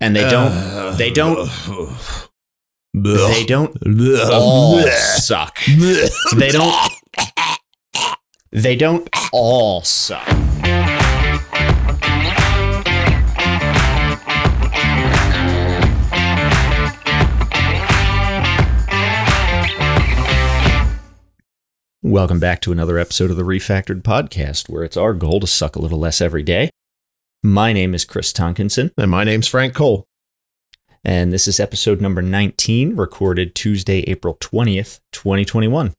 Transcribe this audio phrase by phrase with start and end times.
[0.00, 1.48] and they don't they don't
[2.94, 3.76] they don't
[4.30, 5.58] all suck.
[6.36, 6.90] They don't
[8.52, 10.26] they don't all suck.
[22.00, 25.76] Welcome back to another episode of the Refactored Podcast, where it's our goal to suck
[25.76, 26.70] a little less every day.
[27.42, 30.06] My name is Chris Tonkinson, And my name's Frank Cole.
[31.04, 35.94] and this is episode number 19, recorded Tuesday, April 20th, 2021.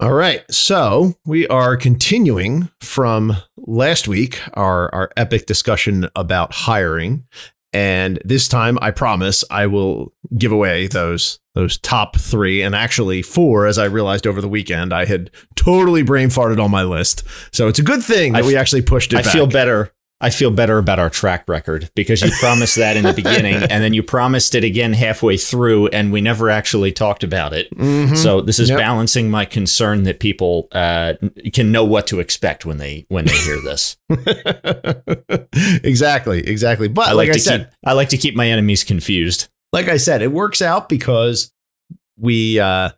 [0.00, 0.44] All right.
[0.50, 7.24] So we are continuing from last week, our, our epic discussion about hiring.
[7.72, 13.20] And this time, I promise I will give away those those top three and actually
[13.20, 14.92] four, as I realized over the weekend.
[14.92, 17.24] I had totally brain farted on my list.
[17.52, 19.32] So it's a good thing that I we actually pushed it I back.
[19.32, 19.92] feel better.
[20.20, 23.84] I feel better about our track record because you promised that in the beginning, and
[23.84, 27.70] then you promised it again halfway through, and we never actually talked about it.
[27.78, 28.16] Mhm.
[28.16, 28.78] So this is Yep.
[28.80, 31.12] balancing my concern that people uh,
[31.52, 33.96] can know what to expect when they when they hear this.
[35.84, 36.88] exactly, exactly.
[36.88, 39.48] But I like, like, I to said, keep I like to keep my enemies confused.
[39.72, 41.52] like I said, it works out because
[42.18, 42.90] we uh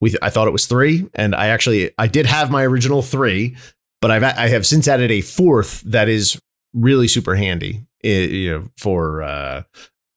[0.00, 3.56] we I thought it was three, and I actually I did have my original three,
[4.00, 6.40] but I've I have since added a fourth that is
[6.74, 9.62] really super handy, you know, for uh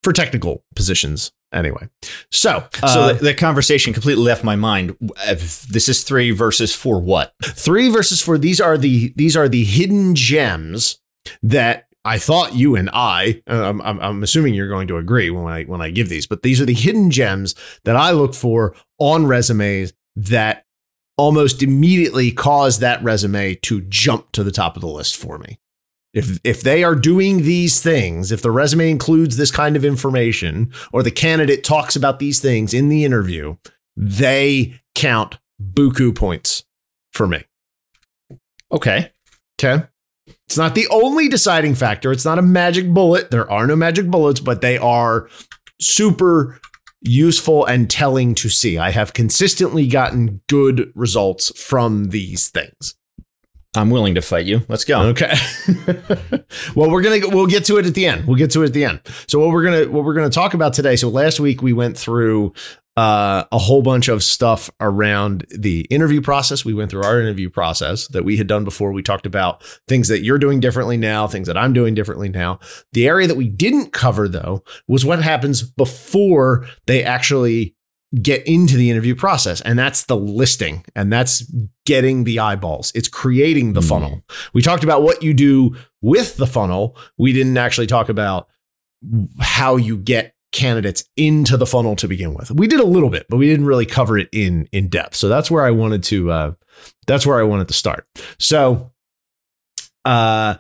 [0.03, 1.31] for technical positions.
[1.53, 1.88] Anyway,
[2.30, 4.97] so So uh, the, the conversation completely left my mind.
[5.25, 6.99] Uh, This is three versus four.
[6.99, 7.33] What?
[7.41, 8.38] three versus four.
[8.38, 10.99] These are the these are the hidden gems
[11.41, 13.42] that I thought you and I.
[13.49, 16.27] uh, I'm, I'm, I'm assuming you're going to agree when I when I give these,
[16.27, 17.55] but these are the hidden gems
[17.86, 20.66] that I look for on resumes that
[21.17, 25.59] almost immediately cause that resume to jump to the top of the list for me.
[26.13, 30.72] If if they are doing these things, if the resume includes this kind of information,
[30.91, 33.58] or the candidate talks about these things in the interview,
[33.95, 36.64] they count buku points
[37.11, 37.43] for me.
[38.71, 39.11] Okay.
[39.61, 39.83] Okay.
[40.45, 42.11] It's not the only deciding factor.
[42.11, 43.32] It's not a magic bullet.
[43.32, 45.30] There are no magic bullets, but they are
[45.80, 46.59] super
[47.02, 48.77] useful and telling to see.
[48.77, 52.95] I have consistently gotten good results from these things.
[53.77, 54.61] I'm willing to fight you.
[54.67, 55.02] Let's go.
[55.10, 55.33] Okay.
[56.76, 58.26] well, we're gonna we'll get to it at the end.
[58.26, 59.02] We'll get to it at the end.
[59.27, 60.95] So what we're gonna what we're gonna talk about today.
[60.95, 62.54] So last week we went through
[62.98, 66.65] uh, a whole bunch of stuff around the interview process.
[66.65, 68.92] We went through our interview process that we had done before.
[68.92, 72.59] We talked about things that you're doing differently now, things that I'm doing differently now.
[72.94, 77.76] The area that we didn't cover though was what happens before they actually
[78.22, 79.60] get into the interview process.
[79.62, 81.44] And that's the listing and that's
[81.86, 82.92] getting the eyeballs.
[82.95, 83.90] It's creating the Mm.
[83.90, 84.22] funnel.
[84.54, 86.98] We talked about what you do with the funnel.
[87.18, 88.48] We didn't actually talk about
[89.42, 92.50] how you get candidates into the funnel to begin with.
[92.52, 95.16] We did a little bit but we didn't really cover it in in depth.
[95.16, 96.52] So that's where i wanted to uh
[97.06, 98.08] that's where i wanted to start.
[98.39, 98.92] So
[100.06, 100.56] uh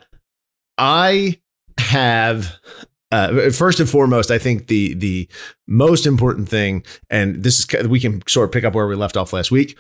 [0.77, 1.39] i
[1.79, 2.57] have
[3.11, 5.27] uh, first and foremost, I think the the
[5.67, 9.17] most important thing, and this is we can sort of pick up where we left
[9.17, 9.77] off last week.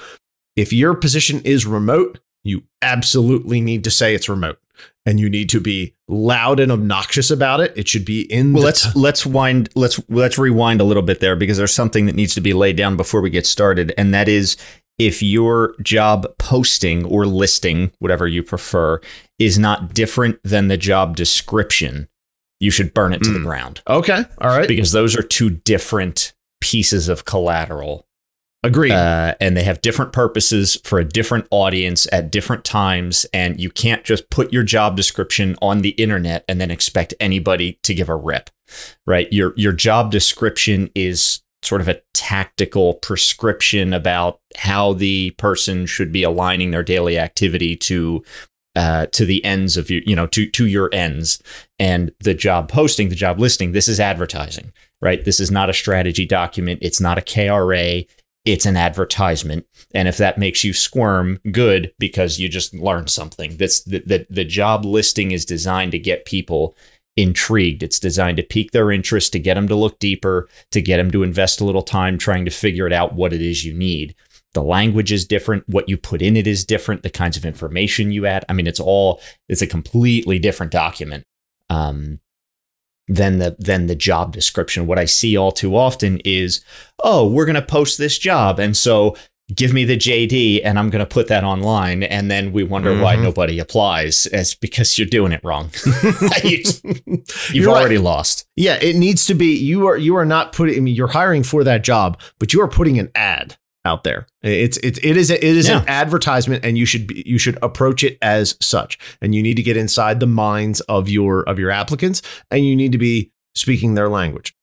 [0.55, 4.59] If your position is remote, you absolutely need to say it's remote,
[5.05, 7.73] and you need to be loud and obnoxious about it.
[7.75, 8.53] It should be in.
[8.53, 12.05] Well, the let's let's wind let's let's rewind a little bit there because there's something
[12.05, 14.55] that needs to be laid down before we get started, and that is
[14.97, 18.99] if your job posting or listing, whatever you prefer,
[19.37, 22.07] is not different than the job description,
[22.59, 23.43] you should burn it to the Mm.
[23.45, 28.05] ground okay, all right, because those are two different pieces of collateral
[28.63, 28.91] agreed.
[28.91, 33.69] uh, and they have different purposes for a different audience at different times and you
[33.69, 38.09] can't just put your job description on the internet and then expect anybody to give
[38.09, 38.49] a rip
[39.05, 45.85] right your your job description is sort of a tactical prescription about how the person
[45.85, 48.23] should be aligning their daily activity to
[48.77, 51.41] uh, to the ends of your, you know, to to your ends,
[51.79, 53.71] and the job posting, the job listing.
[53.71, 55.25] This is advertising, right?
[55.25, 56.79] This is not a strategy document.
[56.81, 58.07] It's not a KRA
[58.47, 63.57] it's an advertisement and if that makes you squirm good because you just learned something
[63.57, 66.73] that's the, the, the job listing is designed to get people
[67.17, 70.95] intrigued it's designed to pique their interest to get them to look deeper to get
[70.95, 73.73] them to invest a little time trying to figure it out what it is you
[73.73, 74.15] need
[74.57, 78.11] the language is different what you put in it is different the kinds of information
[78.11, 79.09] you add i mean it's all
[79.47, 81.23] it's a completely different document
[81.69, 82.19] um,
[83.07, 84.87] than the than the job description.
[84.87, 86.63] What I see all too often is,
[87.03, 89.15] oh, we're going to post this job, and so
[89.55, 92.91] give me the JD, and I'm going to put that online, and then we wonder
[93.01, 93.23] why Mhm.
[93.23, 94.27] nobody applies.
[94.33, 95.69] It's because you're doing it wrong.
[96.43, 96.63] You-
[97.05, 97.79] You've You're right.
[97.79, 98.45] already lost.
[98.57, 99.55] Yeah, it needs to be.
[99.55, 100.75] You are you are not putting.
[100.77, 103.57] I mean, you're hiring for that job, but you are putting an ad
[103.87, 104.27] out there.
[104.43, 105.81] It's it's it is a, it is Yeah.
[105.81, 108.99] an advertisement, and you should be, you should approach it as such.
[109.21, 112.75] And you need to get inside the minds of your of your applicants, and you
[112.75, 114.53] need to be speaking their language.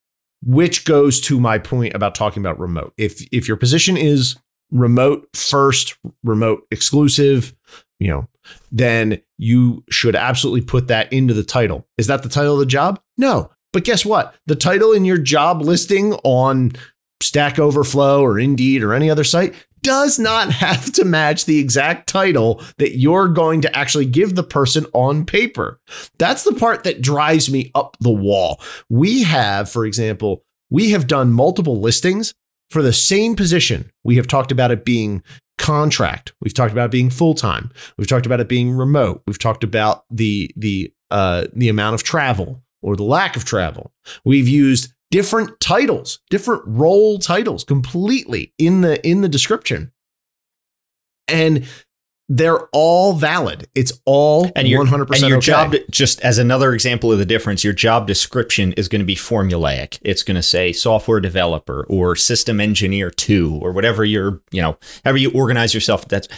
[0.47, 2.93] Which goes to my point about talking about remote.
[2.97, 4.37] If if your position is
[4.71, 7.55] remote first, remote exclusive,
[7.99, 8.29] you know,
[8.71, 11.87] then you should absolutely put that into the title.
[11.97, 13.01] Is that the title of the job?
[13.17, 13.51] No.
[13.73, 14.35] But guess what?
[14.47, 16.73] The title in your job listing on
[17.21, 22.09] Stack Overflow or Indeed or any other site does not have to match the exact
[22.09, 25.81] title that you're going to actually give the person on paper.
[26.19, 28.61] That's the part that drives me up the wall.
[28.89, 32.35] We have, for example, we have done multiple listings
[32.71, 33.91] for the same position.
[34.03, 35.23] We have talked about it being
[35.59, 36.33] contract.
[36.41, 37.71] We've talked about it being full time.
[37.97, 39.23] We've talked about it being remote.
[39.27, 43.93] We've talked about the the uh, the amount of travel or the lack of travel.
[44.25, 49.93] We've used different titles, different role titles completely in the in the description.
[51.29, 51.67] And
[52.29, 53.69] they're all valid.
[53.75, 55.45] It's all And your 100% and your okay.
[55.45, 59.15] job, just as another example of the difference, your job description is going to be
[59.15, 59.99] formulaic.
[60.03, 64.79] It's going to say software developer or system engineer two or whatever you're, you know,
[65.05, 66.09] however you organize yourself.
[66.09, 66.29] That's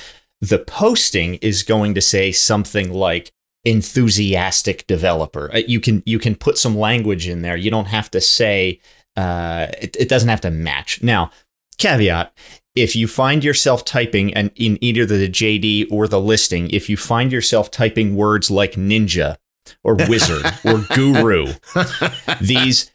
[0.40, 3.32] the posting is going to say something like
[3.66, 5.50] enthusiastic developer.
[5.52, 7.56] Uh, You can you can put some language in there.
[7.56, 8.80] You don't have to say
[9.16, 11.02] uh, it, it doesn't have to match.
[11.02, 11.30] Now,
[11.76, 12.32] caveat:
[12.74, 16.96] if you find yourself typing and in either the JD or the listing, if you
[16.96, 19.36] find yourself typing words like ninja
[19.82, 21.52] or wizard or guru,
[22.40, 22.92] these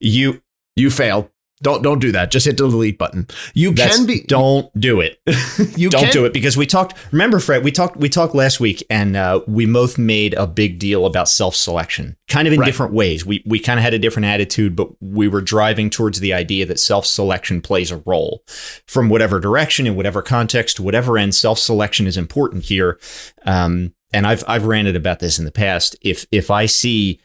[0.00, 0.42] you
[0.76, 1.30] you failed.
[1.62, 2.30] Don't don't do that.
[2.30, 3.26] Just hit the delete button.
[3.54, 5.20] You that's, can be don't do it.
[5.76, 6.96] you don't can, do it because we talked.
[7.12, 7.96] Remember, Fred, we talked.
[7.96, 12.46] We talked last week, and uh, we both made a big deal about self-selection, kind
[12.46, 12.66] of in Right.
[12.66, 13.26] different ways.
[13.26, 16.64] We we kind of had a different attitude, but we were driving towards the idea
[16.66, 18.42] that self-selection plays a role,
[18.86, 21.34] from whatever direction, in whatever context, whatever end.
[21.34, 22.98] Self-selection is important here,
[23.44, 25.96] um, and I've I've ranted about this in the past.
[26.02, 27.20] If if I see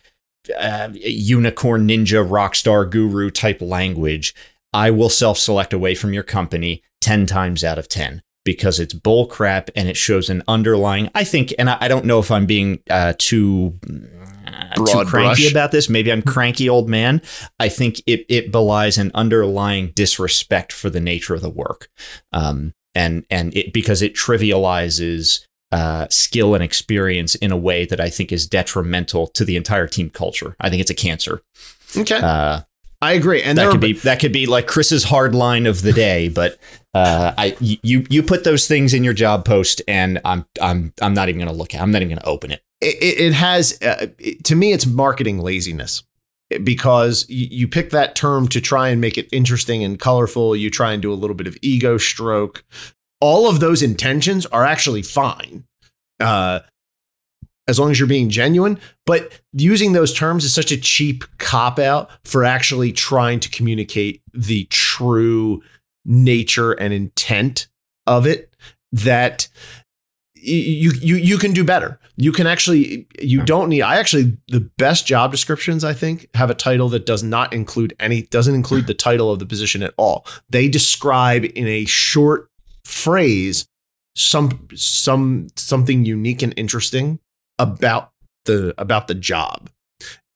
[0.58, 4.34] uh, unicorn ninja rockstar guru type language,
[4.74, 8.94] I will self select away from your company 10 times out of 10 because it's
[8.94, 12.32] bull crap and it shows an underlying, I think, and I, I don't know if
[12.32, 13.80] I'm being uh, too.
[14.48, 15.52] uh, too cranky brush.
[15.52, 15.90] about this.
[15.90, 17.22] Maybe I'm cranky old man.
[17.60, 21.90] I think it it belies an underlying disrespect for the nature of the work,
[22.32, 28.00] um, and and it because it trivializes uh, skill and experience in a way that
[28.00, 30.56] I think is detrimental to the entire team culture.
[30.60, 31.42] I think it's a cancer.
[31.98, 32.20] Okay.
[32.22, 32.62] Uh,
[33.02, 33.42] I agree.
[33.42, 36.30] And that could are, be that could be like Chris's hard line of the day,
[36.30, 36.58] but
[36.94, 41.14] uh, I you you put those things in your job post, and I'm I'm I'm
[41.14, 41.80] not even going to look at.
[41.80, 41.84] it.
[41.84, 42.62] I'm not even going to open it.
[42.80, 46.04] it, it it has uh, it- to me it's marketing laziness
[46.64, 50.94] because you pick that term to try and make it interesting and colorful you try
[50.94, 52.64] and do a little bit of ego stroke
[53.24, 55.64] all of those intentions are actually fine
[56.20, 56.60] uh,
[57.70, 61.80] as long as you're being genuine but using those terms is such a cheap cop
[61.80, 65.64] out for actually trying to communicate the true
[66.04, 67.68] nature and intent
[68.06, 68.54] of it
[68.92, 69.48] that
[70.36, 72.00] you you you can do better.
[72.18, 76.50] You can actually you don't need I actually the best job descriptions I think have
[76.50, 79.94] a title that does not include any doesn't include the title of the position at
[79.98, 80.26] all.
[80.50, 82.50] They describe in a short
[82.86, 83.68] phrase
[84.16, 87.20] some some something unique and interesting
[87.60, 88.12] about
[88.46, 89.70] the about the job.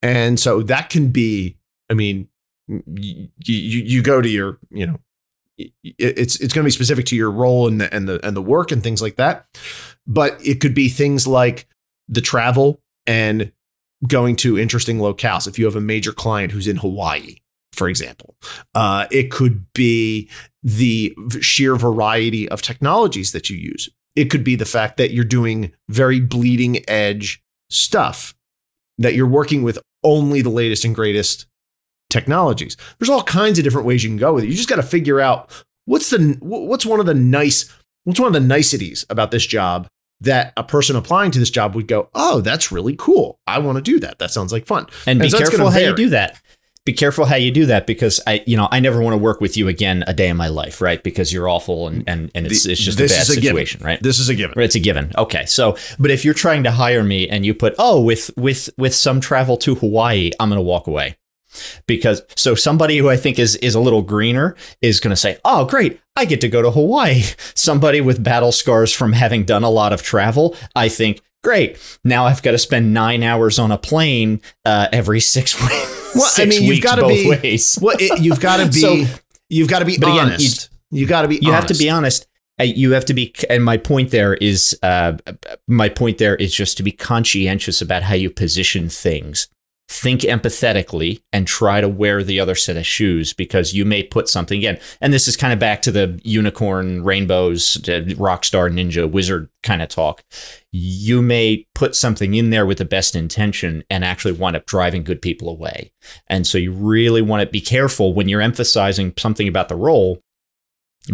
[0.01, 1.57] And so that can be
[1.89, 2.27] I mean
[2.67, 4.99] you you, you go to your, you know,
[5.83, 8.41] it's it's going to be specific to your role and the and the and the
[8.41, 9.45] work and things like that
[10.05, 11.67] but it could be things like
[12.07, 13.51] the travel and
[14.07, 17.37] going to interesting locales if you have a major client who's in hawaii
[17.73, 18.35] for example
[18.75, 20.29] uh, it could be
[20.67, 23.87] the sheer variety of technologies that you use.
[24.17, 28.35] It could be the fact that you're doing very bleeding edge stuff
[28.97, 31.45] that you're working with only the latest and greatest
[32.09, 32.75] technologies.
[32.99, 34.47] There's all kinds of different ways you can go with it.
[34.47, 35.51] You just got to figure out
[35.85, 39.87] what's the what's one of the nice what's one of the niceties about this job
[40.19, 43.39] that a person applying to this job would go oh that's really cool.
[43.47, 44.19] I want to do that.
[44.19, 44.87] That sounds like fun.
[45.05, 46.41] And be And so careful how you do that.
[46.87, 49.41] Be careful how you do that because I, you know, I never want to work
[49.41, 51.03] with you again a day in my life, right?
[51.03, 53.43] Because you're awful and and, and it's it's just this a bad a given.
[53.43, 54.01] situation, right?
[54.01, 55.11] this is a given It's a given.
[55.17, 55.45] Okay.
[55.47, 58.95] So, but if you're trying to hire me and you put, oh, with with with
[58.95, 61.17] some travel to Hawaii, I'm going to walk away.
[61.87, 65.39] Because so somebody who I think is is a little greener is going to say,
[65.43, 65.99] "Oh, great.
[66.15, 69.91] I get to go to Hawaii." Somebody with battle scars from having done a lot
[69.91, 71.77] of travel, I think, "Great.
[72.05, 76.31] Now I've got to spend 9 hours on a plane uh, every 6 weeks." Well,
[76.37, 77.29] I mean, you've got to be.
[77.29, 77.77] ways.
[77.81, 78.79] Well, it, you've got to be.
[79.05, 80.69] So- you've got to be But again, honest.
[80.91, 81.39] you got to be.
[81.41, 82.27] you have to be honest
[82.59, 85.13] Uh, you have to be and my point there is uh,
[85.67, 89.47] my point there is just to be conscientious about how you position things
[89.89, 94.27] think empathetically and try to wear the other set of shoes because you may put
[94.27, 94.77] something in.
[94.99, 99.81] And this is kind of back to the unicorn rainbows uh, rockstar ninja wizard kind
[99.81, 100.23] of talk.
[100.71, 105.03] You may put something in there with the best intention and actually wind up driving
[105.03, 105.91] good people away.
[106.27, 110.21] And so you really want to be careful when you're emphasizing something about the role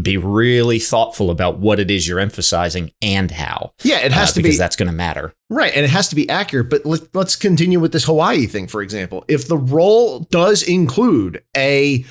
[0.02, 3.74] be really thoughtful about what it is you're emphasizing and how.
[3.84, 5.34] Yeah, it has uh, to because be because that's going to matter.
[5.50, 6.70] right, and it has to be accurate.
[6.70, 9.24] But let, let's continue with this Hawaii thing, for example.
[9.28, 12.06] If the role does include a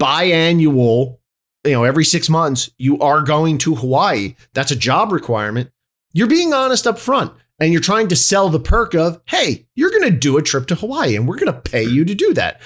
[0.00, 1.18] biannual,
[1.64, 5.70] you know, every six months you are going to Hawaii, that's a job requirement.
[6.12, 7.32] You're being honest up front.
[7.60, 10.66] And you're trying to sell the perk of, hey, you're going to do a trip
[10.66, 12.60] to Hawaii and we're going to pay you to do that.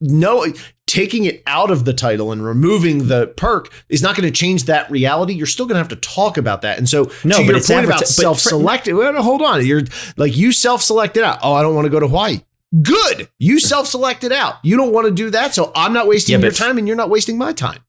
[0.00, 0.46] No,
[0.92, 4.64] taking it out of the title and removing the perk is not going to change
[4.64, 5.32] that reality.
[5.32, 6.76] You're still going to have to talk about that.
[6.76, 9.82] And so, No, to but your it's point about adverti- self-selected, well, hold on, you're
[10.16, 11.38] like you self-selected out.
[11.42, 12.40] Oh, I don't want to go to Hawaii.
[12.82, 14.56] Good, you self-selected out.
[14.62, 16.96] You don't want to do that, so I'm not wasting Yeah, your time, and you're
[16.96, 17.80] not wasting my time.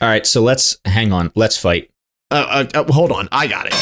[0.00, 1.32] All right, so let's hang on.
[1.34, 1.90] Let's fight.
[2.30, 3.74] Uh, uh, uh, hold on, I got it.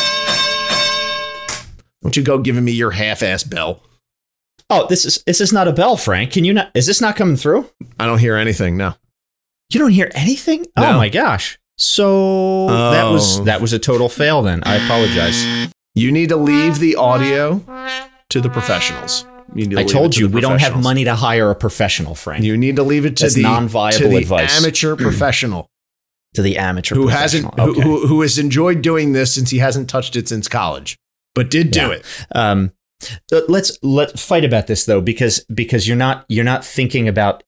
[2.03, 3.83] Don't you go giving me your half-ass bell?
[4.71, 6.33] Oh, this is this is not a bell, Frank.
[6.33, 6.71] Can you not?
[6.75, 7.69] Is this not coming through?
[7.99, 8.77] I don't hear anything.
[8.77, 8.95] No.
[9.73, 10.67] You don't hear anything?
[10.77, 10.91] No.
[10.91, 11.59] Oh my gosh!
[11.79, 13.45] So that was Oh.
[13.45, 14.43] that was a total fail.
[14.43, 15.45] Then I apologize.
[15.95, 17.63] You need to leave the audio
[18.31, 19.25] to the professionals.
[19.57, 22.43] To I told to you we don't have money to hire a professional, Frank.
[22.43, 24.59] You need to leave it to That's the non-viable to the advice.
[24.59, 25.69] amateur professional
[26.33, 27.81] to the amateur who hasn't who, Okay.
[27.83, 30.97] who, who has enjoyed doing this since he hasn't touched it since college,
[31.35, 31.91] but did do Yeah.
[31.93, 32.05] it.
[32.35, 32.73] um,
[33.49, 37.43] let's let fight about this though because because you're not you're not thinking about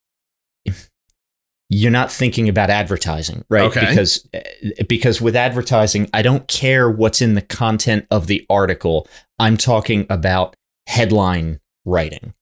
[1.68, 3.86] you're not thinking about advertising right Okay.
[3.88, 4.40] because uh,
[4.88, 9.08] because with advertising i don't care what's in the content of the article
[9.38, 10.54] i'm talking about
[10.86, 12.32] headline writing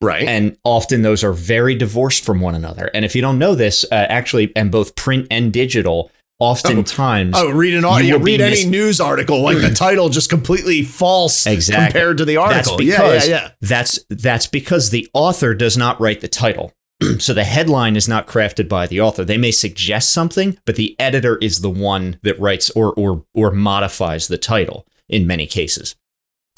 [0.00, 0.24] Right.
[0.26, 3.84] and often those are very divorced from one another and if you don't know this
[3.92, 6.10] uh, actually and both print and digital
[6.42, 7.48] oftentimes oh.
[7.48, 11.46] oh, read an will Read any mis- news article, like the title just completely false
[11.46, 11.84] Exactly.
[11.86, 12.78] compared to the That's article.
[12.78, 13.50] because yeah, yeah, yeah.
[13.60, 16.72] That's that's because the author does not write the title.
[17.18, 19.24] so the headline is not crafted by the author.
[19.24, 23.52] They may suggest something, but the editor is the one that writes or or or
[23.52, 25.94] modifies the title in many cases.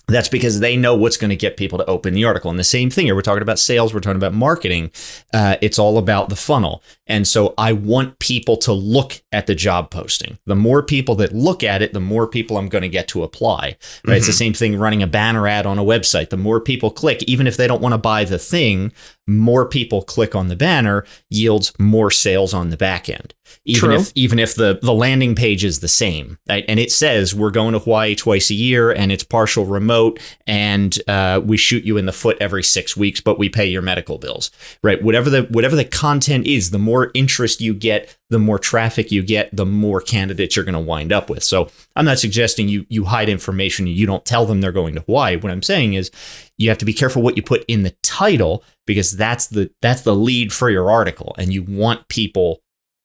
[0.06, 2.50] That's because they know what's going to get people to open the article.
[2.50, 4.90] And the same thing here, we're talking about sales, we're talking about marketing.
[5.32, 6.82] Uh, it's all about the funnel.
[7.06, 10.38] And so I want people to look at the job posting.
[10.46, 13.22] The more people that look at it, the more people I'm going to get to
[13.22, 13.76] apply.
[14.06, 14.18] Right?
[14.18, 16.30] It's the same thing running a banner ad on a website.
[16.30, 18.92] The more people click, even if they don't want to buy the thing,
[19.26, 23.34] more people click on the banner yields more sales on the back end.
[23.64, 23.96] Even True.
[23.96, 26.64] if even if the the landing page is the same, right?
[26.68, 30.98] and it says we're going to Hawaii twice a year, and it's partial remote, and
[31.08, 34.18] uh, we shoot you in the foot every six weeks, but we pay your medical
[34.18, 34.50] bills,
[34.82, 35.02] right?
[35.02, 39.22] Whatever the whatever the content is, the more interest you get, the more traffic you
[39.22, 41.44] get, the more candidates you're going to wind up with.
[41.44, 45.02] So I'm not suggesting you you hide information, you don't tell them they're going to
[45.02, 45.36] Hawaii.
[45.36, 46.10] What I'm saying is
[46.58, 50.02] you have to be careful what you put in the title because that's the that's
[50.02, 52.60] the lead for your article, and you want people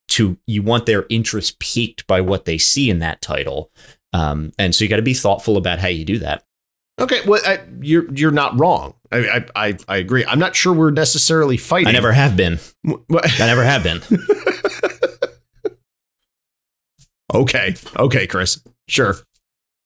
[0.09, 3.71] to you want their interest piqued by what they see in that title
[4.12, 6.43] um, and so you got to be thoughtful about how you do that
[7.00, 8.93] Okay, well, I, you're you're not wrong.
[9.12, 10.25] I, I I I agree.
[10.25, 11.88] I'm not sure we're necessarily fighting.
[11.88, 14.01] i never have been i never have been
[17.33, 18.62] okay, okay, Chris.
[18.88, 19.15] Sure.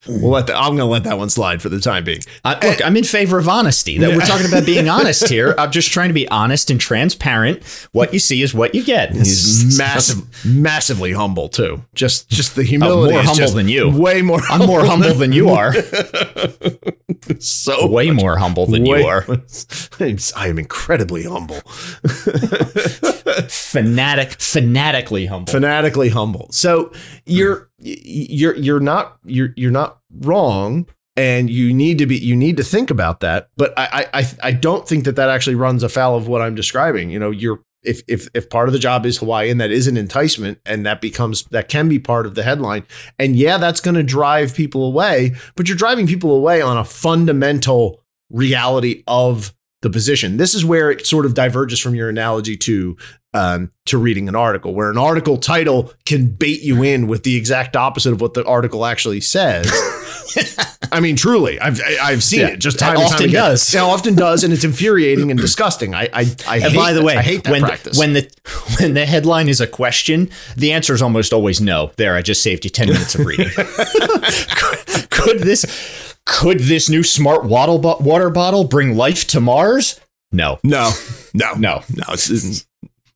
[0.06, 0.56] We'll let that.
[0.56, 2.20] I'm going to let that one slide for the time being.
[2.44, 5.54] Uh, I, look i'm in favor of honesty that we're talking about being honest here
[5.58, 9.12] i'm just trying to be honest and transparent what you see is what you get
[9.12, 11.82] He's massive, massively humble too.
[11.94, 13.14] Just just the Oh, humility.
[13.14, 14.40] more humble than you Way more.
[14.50, 15.72] i'm more humble than you are
[17.38, 19.24] so way more humble than way- you are
[20.36, 21.60] I am incredibly humble.
[23.48, 26.48] fanatic fanatically humble fanatically humble.
[26.50, 26.92] So
[27.26, 30.86] you're you're you're not you're you're not wrong,
[31.16, 33.50] and you need to be you need to think about that.
[33.56, 37.10] But I I I don't think that that actually runs afoul of what I'm describing.
[37.10, 39.96] You know, you're if if if part of the job is Hawaiian, that is an
[39.96, 42.84] enticement, and that becomes that can be part of the headline.
[43.18, 45.34] And yeah, that's going to drive people away.
[45.54, 48.00] But you're driving people away on a fundamental
[48.30, 50.38] reality of the position.
[50.38, 52.96] This is where it sort of diverges from your analogy to
[53.34, 57.36] um, to reading an article, where an article title can bait you in with the
[57.36, 59.70] exact opposite of what the article actually says.
[60.92, 63.42] I mean, truly, I've I've seen Yeah, it just time and time often again.
[63.42, 63.74] does.
[63.74, 65.92] It often does, and it's infuriating and disgusting.
[65.94, 67.98] I I, I And hate, by the way, I hate that when practice.
[67.98, 68.30] when the
[68.80, 71.90] when the headline is a question, the answer is almost always no.
[71.96, 73.48] There, I just saved you ten minutes of reading.
[73.48, 73.66] could,
[75.10, 75.64] could this
[76.26, 80.00] could this new smart water, water bottle bring life to Mars?
[80.32, 80.90] No, no,
[81.32, 81.82] no, no.
[81.94, 82.66] no, it's, it's-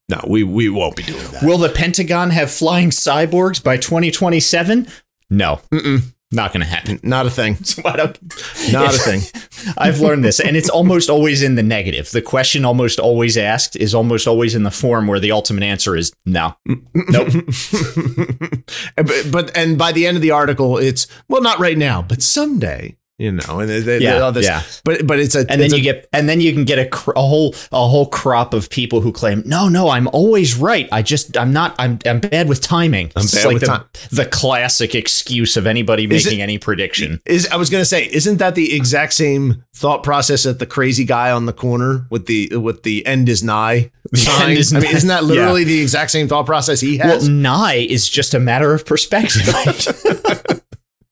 [0.08, 1.42] no, we we won't be doing that.
[1.42, 4.86] Will the Pentagon have flying cyborgs by 2027?
[5.30, 6.98] No, Mm-mm, not going to happen.
[7.02, 7.56] not a thing.
[7.64, 8.18] So I don't-
[8.72, 9.74] Not a if- thing.
[9.76, 12.10] I've learned this, and it's almost always in the negative.
[12.10, 15.96] The question almost always asked is almost always in the form where the ultimate answer
[15.96, 16.54] is no.
[16.94, 17.28] Nope.
[18.96, 22.22] but, but and by the end of the article, it's well, not right now, but
[22.22, 22.96] someday.
[23.20, 24.62] You know, and they, they, Yeah, all this, yeah.
[24.84, 26.86] but but it's a and then you a- get and then you can get a,
[26.86, 30.88] cr- a whole a whole crop of people who claim no no i'm always right
[30.92, 33.66] i just i'm not i'm, I'm bad with timing I'm it's bad like with the,
[33.66, 33.84] time.
[34.12, 38.08] the classic excuse of anybody Is making it- any prediction Is I was gonna say,
[38.08, 42.26] isn't that the exact same thought process that the crazy guy on the corner with
[42.26, 44.56] the with the end is nigh sign?
[44.56, 47.22] Is I mean, isn't that literally the exact same thought process he has?
[47.24, 49.42] well nigh is just a matter of perspective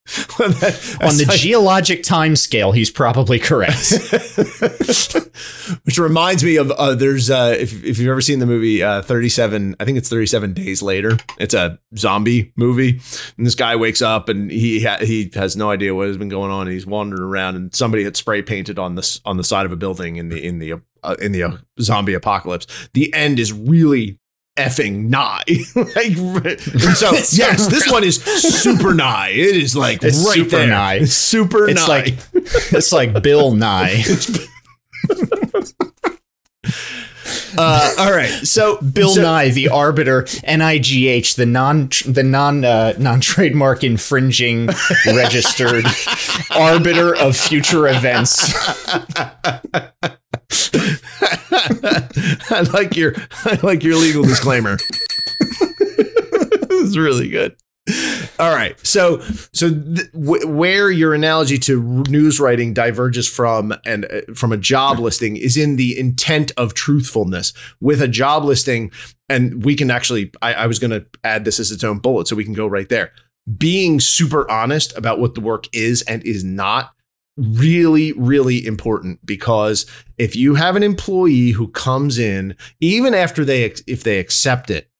[0.41, 3.93] on the That's geologic time scale he's probably correct
[5.85, 9.03] which reminds me of uh, there's uh, if if you've ever seen the movie uh,
[9.03, 11.17] 37, I think it's 37 days later.
[11.39, 13.01] It's a zombie movie,
[13.37, 16.29] and this guy wakes up and he ha- he has no idea what has been
[16.29, 16.67] going on.
[16.67, 19.77] He's wandering around, and somebody had spray painted on this on the side of a
[19.77, 22.67] building in the in the uh, in the uh, zombie apocalypse.
[22.95, 24.19] The end is really
[24.57, 25.43] effing nigh.
[25.77, 26.61] like, and
[26.97, 28.23] so yes, this one is
[28.63, 29.31] super nigh.
[29.31, 30.69] It is like It's right super there.
[30.69, 31.05] nigh.
[31.05, 31.95] Super it's nigh.
[32.03, 32.15] like
[32.73, 34.03] it's like bill nye
[37.59, 38.29] uh, all right.
[38.47, 44.69] So Bill so- Nye, the arbiter, NIGH, the non the non uh, non trademark infringing
[45.07, 45.85] registered
[46.55, 48.53] arbiter of future events.
[52.51, 53.15] I like your
[53.45, 54.77] I like your legal disclaimer.
[56.79, 57.57] It's really good.
[58.39, 58.79] All right.
[58.87, 59.21] So
[59.53, 64.57] so th- w- where your analogy to news writing diverges from and uh, from a
[64.57, 67.53] job listing is in the intent of truthfulness.
[67.81, 68.91] With a job listing,
[69.29, 72.29] and we can actually I, I was going to add this as its own bullet,
[72.29, 73.13] so we can go right there.
[73.57, 76.93] Being super honest about what the work is and is not
[77.37, 79.85] really really important because
[80.17, 84.91] if you have an employee who comes in even after they if they accept it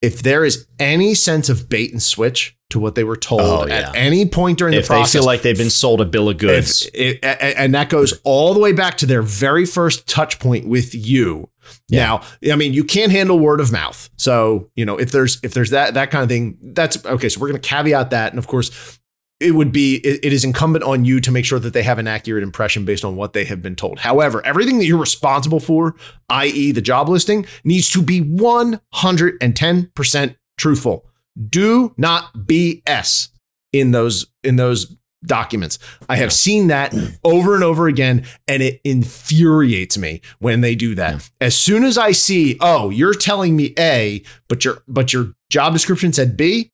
[0.00, 3.66] if there is any sense of bait and switch to what they were told Oh,
[3.66, 3.88] yeah.
[3.88, 6.28] at any point during If the process, they feel like they've been sold a bill
[6.28, 10.38] of goods, it- and that goes all the way back to their very first touch
[10.38, 11.50] point with you.
[11.88, 12.20] Yeah.
[12.44, 14.08] Now, I mean, you can't handle word of mouth.
[14.16, 17.28] So, you know, if there's if there's that that kind of thing, that's okay.
[17.28, 18.99] So we're going to caveat that, and of course,
[19.40, 21.98] it would be it, it is incumbent on you to make sure that they have
[21.98, 23.98] an accurate impression based on what they have been told.
[23.98, 25.96] However, everything that you're responsible for,
[26.28, 31.06] i.e., the job listing, needs to be 110 percent truthful.
[31.48, 33.28] Do not BS
[33.72, 35.78] in those in those documents.
[36.08, 40.94] I have seen that over and over again, and it infuriates me when they do
[40.94, 41.28] that.
[41.40, 45.72] As soon as I see, oh, you're telling me A, but your but your job
[45.72, 46.72] description said B,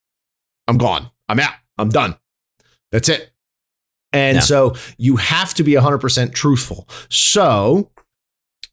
[0.69, 1.11] I'm gone.
[1.29, 1.55] I'm out.
[1.79, 2.17] I'm done.
[2.93, 3.31] That's it.
[4.13, 4.41] And Yeah.
[4.43, 6.89] so you have to be 100% truthful.
[7.11, 7.91] So,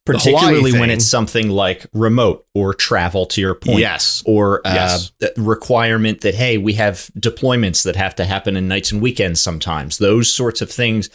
[0.05, 3.79] particularly when it's something like remote or travel, to your point.
[3.79, 4.21] yes.
[4.25, 5.11] Or uh, Yes.
[5.37, 9.97] requirement that hey, we have deployments that have to happen in nights and weekends sometimes.
[9.97, 11.09] Those sorts of things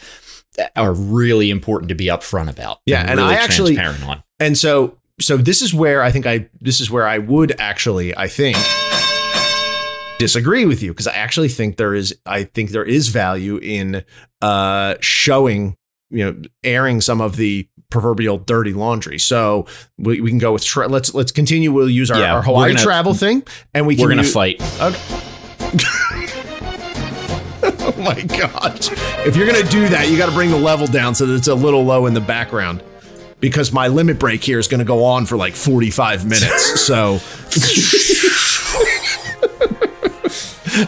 [0.75, 2.79] are really important to be upfront about.
[2.85, 4.23] Yeah, and really I actually- transparent on.
[4.39, 8.15] And so so this is where I think I this is where I would actually
[8.17, 8.57] I think
[10.19, 14.03] disagree with you because I actually think there is I think there is value in
[14.41, 15.75] uh showing
[16.11, 19.17] you know airing some of the proverbial dirty laundry.
[19.17, 19.65] So
[19.97, 22.73] we, we can go with tra- let's let's continue we'll use our, Yeah, our Hawaii
[22.73, 23.41] gonna- travel thing
[23.73, 24.61] and we can We're gonna u- fight.
[24.79, 24.99] Okay.
[27.63, 28.77] oh my god!
[29.25, 31.33] If you're going to do that, you got to bring the level down so that
[31.35, 32.81] it's a little low in the background
[33.39, 36.81] because my limit break here is going to go on for like 45 minutes.
[36.81, 37.19] so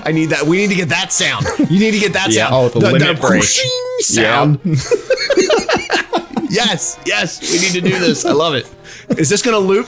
[0.06, 0.44] I need that.
[0.44, 1.46] We need to get that sound.
[1.70, 2.56] You need to get that Yeah, sound.
[2.56, 3.42] oh, the limit break.
[3.42, 4.60] whooshing sound.
[6.50, 7.42] yes, yes.
[7.52, 8.26] We need to do this.
[8.26, 8.70] I love it.
[9.18, 9.88] Is this going to loop?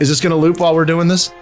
[0.00, 1.32] Is this going to loop while we're doing this?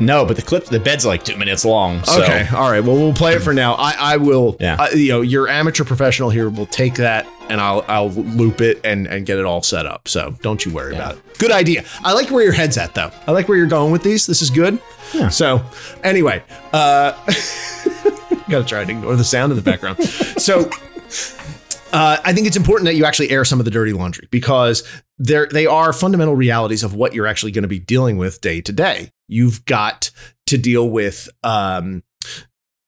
[0.00, 2.02] No, but the clip, the bed's like two minutes long.
[2.04, 2.22] So.
[2.22, 2.82] Okay, all right.
[2.82, 3.74] Well, we'll play it for now.
[3.74, 4.56] I, I will.
[4.58, 4.74] Yeah.
[4.76, 8.80] uh, you know, your amateur professional here will take that and I'll I'll loop it
[8.84, 10.08] and and get it all set up.
[10.08, 10.98] So don't you worry Yeah.
[11.10, 11.38] about it.
[11.38, 11.84] Good idea.
[12.02, 13.10] I like where your head's at though.
[13.26, 14.26] I like where you're going with these.
[14.26, 14.78] This is good.
[15.12, 15.28] Yeah.
[15.28, 15.62] So
[16.02, 17.12] anyway, uh,
[18.48, 20.02] Got to try and ignore the sound in the background.
[20.04, 20.68] so,
[21.92, 24.82] uh, I think it's important that you actually air some of the dirty laundry because
[25.18, 28.60] they they are fundamental realities of what you're actually going to be dealing with day
[28.60, 29.12] to day.
[29.28, 30.10] You've got
[30.46, 32.02] to deal with um,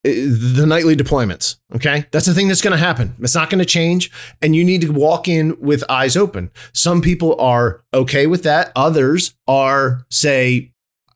[0.06, 1.56] the nightly deployments.
[1.74, 2.06] Okay.
[2.12, 3.14] That's the thing that's going to happen.
[3.20, 4.10] It's not going to change.
[4.40, 6.50] And you need to walk in with eyes open.
[6.72, 8.72] Some people are okay with that.
[8.76, 10.72] Others are, say,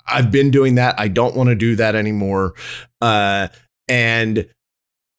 [0.07, 0.98] I've been doing that.
[0.98, 2.55] I don't want to do that anymore.
[3.00, 3.48] Uh,
[3.88, 4.48] and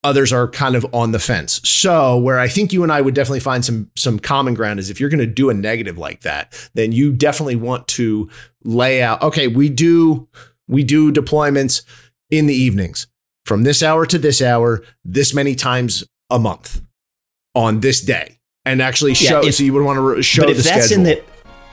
[0.04, 1.60] others are kind of on the fence.
[1.64, 4.90] So where I think you and I would definitely find some some common ground is
[4.90, 8.28] if you're going to do a negative like that, then you definitely want to
[8.64, 10.28] lay out, okay, we do
[10.68, 11.84] we do deployments
[12.30, 13.06] in the evenings
[13.44, 16.82] from this hour to this hour, this many times a month
[17.54, 19.42] on this day, and actually show.
[19.42, 21.06] Yeah, if, so you would want to show but if the that's schedule.
[21.06, 21.22] In the,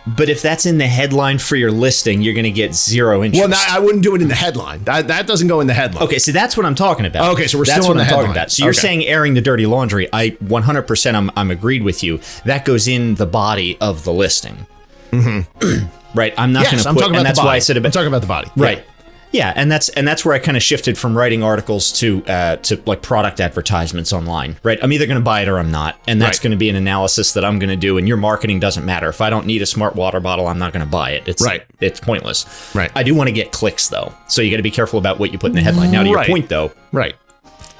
[0.08, 3.50] but if that's in the headline for your listing, you're going to get zero interest.
[3.50, 4.84] Well, I wouldn't do it in the headline.
[4.86, 6.04] That, that doesn't go in the headline.
[6.06, 7.34] Okay, so that's what I'm talking about.
[7.34, 8.26] Okay, so we're that's still the I'm headline.
[8.26, 8.52] talking about.
[8.52, 8.80] So you're okay.
[8.80, 10.08] saying airing the dirty laundry.
[10.12, 12.20] I 100% I'm, I'm agreed with you.
[12.46, 14.66] That goes in the body of the listing.
[15.12, 15.88] Mm-hmm.
[16.18, 16.34] right.
[16.38, 17.88] I'm not yes, going to put, I'm talking about and that's why I said about.
[17.88, 18.50] I'm talking about the body.
[18.56, 18.80] Right.
[18.80, 18.89] Yeah.
[19.32, 22.56] Yeah, and that's and that's where I kind of shifted from writing articles to uh,
[22.58, 24.58] to like product advertisements online.
[24.64, 26.44] Right, I'm either going to buy it or I'm not, and that's right.
[26.44, 27.98] going to be an analysis that I'm going to do.
[27.98, 29.08] And your marketing doesn't matter.
[29.08, 31.28] If I don't need a smart water bottle, I'm not going to buy it.
[31.28, 31.64] It's right.
[31.80, 32.46] It's pointless.
[32.74, 32.92] Right.
[32.96, 35.32] I do want to get clicks though, so you got to be careful about what
[35.32, 35.92] you put in the headline.
[35.92, 36.28] Now to right.
[36.28, 36.72] your point though.
[36.92, 37.16] Right.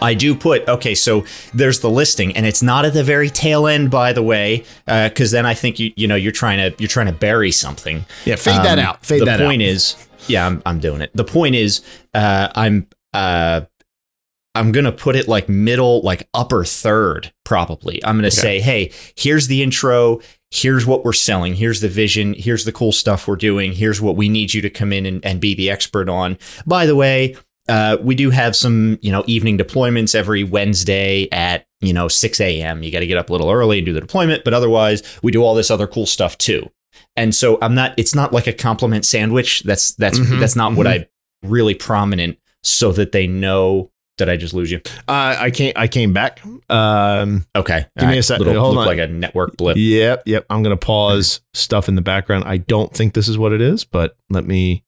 [0.02, 3.68] I do put okay, so there's the listing, and it's not at the very tail
[3.68, 6.82] end, by the way, because uh, then I think you you know you're trying to
[6.82, 8.06] you're trying to bury something.
[8.26, 9.06] Yeah, fade um, that out.
[9.06, 9.38] Fade that out.
[9.40, 9.96] The point is,
[10.30, 11.12] yeah, I'm, I'm doing it.
[11.14, 11.82] The point is,
[12.14, 13.62] uh, I'm uh,
[14.56, 18.04] I'm gonna put it like middle, like upper third, probably.
[18.04, 18.36] I'm gonna okay.
[18.36, 20.20] say, hey, here's the intro.
[20.52, 21.54] Here's what we're selling.
[21.54, 22.34] Here's the vision.
[22.34, 23.72] Here's the cool stuff we're doing.
[23.72, 26.40] Here's what we need you to come in and, and be the expert on.
[26.66, 27.36] By the way,
[27.70, 32.42] uh, we do have some, you know, evening deployments every Wednesday at, you know, 6
[32.42, 32.82] a.m.
[32.82, 35.32] You got to get up a little early and do the deployment, but otherwise, we
[35.32, 36.72] do all this other cool stuff too.
[37.20, 39.62] And so I'm not it's not like a compliment sandwich.
[39.64, 40.78] That's that's mm-hmm, that's not mm-hmm.
[40.78, 41.08] what I
[41.44, 44.82] really prominent so that they know did I just lose you?
[45.08, 46.42] Uh, I came I came back.
[46.70, 47.86] Um, okay.
[47.98, 48.56] Give All me a second.
[48.56, 48.86] Hold on.
[48.86, 49.76] like a network blip.
[49.78, 50.46] Yep, yep.
[50.50, 52.46] I'm gonna pause stuff in the background.
[52.46, 54.86] I don't think this is what it is, but let me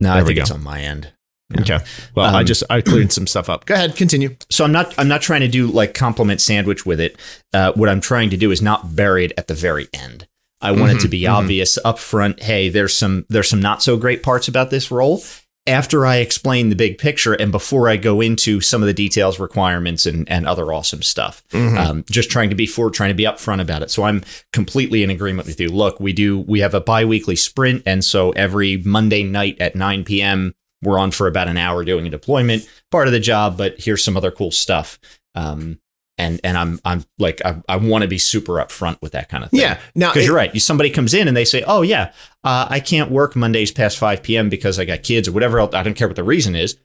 [0.00, 1.12] No, I think it's on my end.
[1.50, 1.60] Yeah.
[1.60, 1.78] Okay.
[2.14, 3.64] Well, um, I just I cleared some stuff up.
[3.64, 4.36] Go ahead, continue.
[4.50, 7.18] So I'm not I'm not trying to do like compliment sandwich with it.
[7.54, 10.26] Uh, what I'm trying to do is not bury it at the very end.
[10.64, 11.34] I want mm-hmm, it to be mm-hmm.
[11.34, 12.42] obvious up front.
[12.42, 15.22] Hey, there's some there's some not so great parts about this role.
[15.66, 19.40] After I explain the big picture and before I go into some of the details,
[19.40, 21.78] requirements, and, and other awesome stuff, mm-hmm.
[21.78, 23.90] um, just trying to be forward, trying to be upfront about it.
[23.90, 24.22] So I'm
[24.52, 25.70] completely in agreement with you.
[25.70, 30.04] Look, we do we have a biweekly sprint, and so every Monday night at 9
[30.04, 30.54] p.m.
[30.82, 32.68] we're on for about an hour doing a deployment.
[32.90, 34.98] Part of the job, but here's some other cool stuff.
[35.34, 35.78] Um,
[36.18, 39.44] and and I'm I'm like I, I want to be super upfront with that kind
[39.44, 39.60] of thing.
[39.60, 40.60] Yeah, now because you're right.
[40.60, 42.12] Somebody comes in and they say, "Oh yeah,
[42.44, 44.48] uh, I can't work Mondays past 5 p.m.
[44.48, 45.74] because I got kids or whatever else.
[45.74, 46.76] I don't care what the reason is.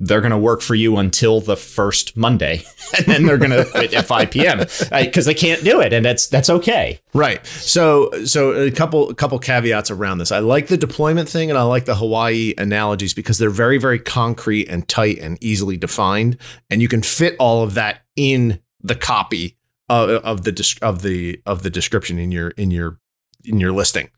[0.00, 2.64] They're going to work for you until the first Monday,
[2.96, 4.58] and then they're going to quit at 5 p.m.
[4.90, 7.00] because they can't do it, and that's that's okay.
[7.14, 7.46] Right.
[7.46, 10.32] So so a couple a couple caveats around this.
[10.32, 14.00] I like the deployment thing, and I like the Hawaii analogies because they're very very
[14.00, 16.38] concrete and tight and easily defined,
[16.70, 19.56] and you can fit all of that in the copy
[19.88, 23.00] of, of the of the of the description in your in your
[23.44, 24.10] in your listing.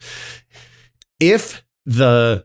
[1.18, 2.44] If the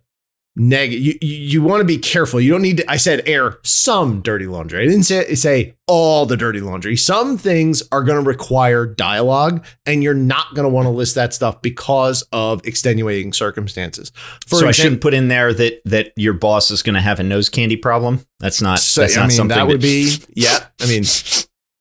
[0.56, 2.42] neg you, you want to be careful.
[2.42, 4.84] You don't need to I said air some dirty laundry.
[4.84, 6.96] I didn't say say all the dirty laundry.
[6.96, 11.16] Some things are going to require dialogue and you're not going to want to list
[11.16, 14.12] that stuff because of extenuating circumstances.
[14.48, 17.02] For so example, I shouldn't put in there that that your boss is going to
[17.02, 18.26] have a nose candy problem.
[18.40, 20.66] That's not so, that's not mean, something that would that, be yeah.
[20.82, 21.04] I mean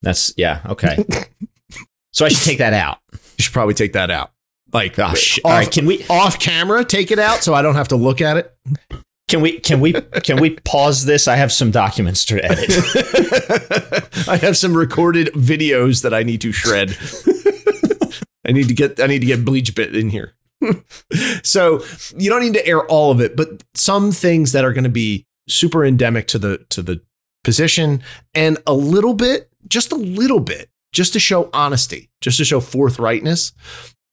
[0.01, 1.03] that's yeah, okay.
[2.11, 2.99] so I should take that out.
[3.11, 4.31] You should probably take that out.
[4.73, 7.61] Like, oh, sh- off, all right, can we off camera take it out so I
[7.61, 8.55] don't have to look at it?
[9.27, 11.27] Can we can we can we pause this?
[11.27, 12.69] I have some documents to edit.
[14.27, 16.97] I have some recorded videos that I need to shred.
[18.45, 20.33] I need to get I need to get BleachBit in here.
[21.43, 21.83] so
[22.17, 24.89] you don't need to air all of it, but some things that are going to
[24.89, 27.01] be super endemic to the to the
[27.43, 28.01] position
[28.33, 32.59] and a little bit just a little bit, just to show honesty, just to show
[32.59, 33.53] forthrightness,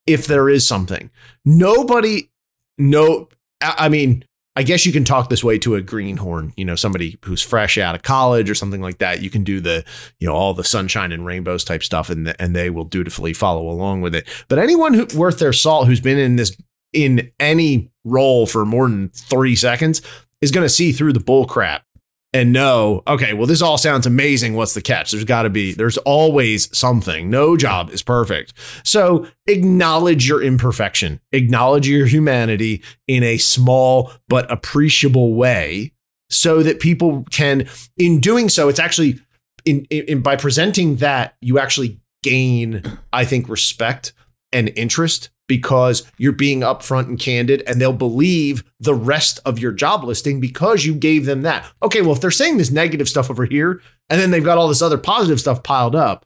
[0.07, 1.11] if there is something.
[1.45, 2.31] Nobody,
[2.79, 3.29] no,
[3.61, 4.25] I mean,
[4.59, 7.79] I guess you can talk this way to a greenhorn, you know, somebody who's fresh
[7.79, 9.23] out of college or something like that.
[9.23, 9.85] You can do the,
[10.19, 13.69] you know, all the sunshine and rainbows type stuff, and and they will dutifully follow
[13.71, 14.27] along with it.
[14.49, 16.57] But anyone who worth their salt who's been in this
[16.93, 20.03] in any role for more than three seconds
[20.41, 21.85] is going to see through the bull crap
[22.33, 24.55] and know, okay, well, this all sounds amazing.
[24.55, 25.11] What's the catch?
[25.11, 27.31] There's got to be, there's always something.
[27.31, 28.53] No job is perfect.
[28.85, 35.93] So acknowledge your imperfection, acknowledge your humanity in a small but appreciable way
[36.29, 39.19] so that people can, in doing so, it's actually,
[39.65, 44.13] in, in by presenting that, you actually gain, I think, respect
[44.53, 49.73] and interest because you're being upfront and candid and they'll believe the rest of your
[49.73, 51.67] job listing because you gave them that.
[51.83, 54.69] Okay, well, if they're saying this negative stuff over here and then they've got all
[54.69, 56.25] this other positive stuff piled up,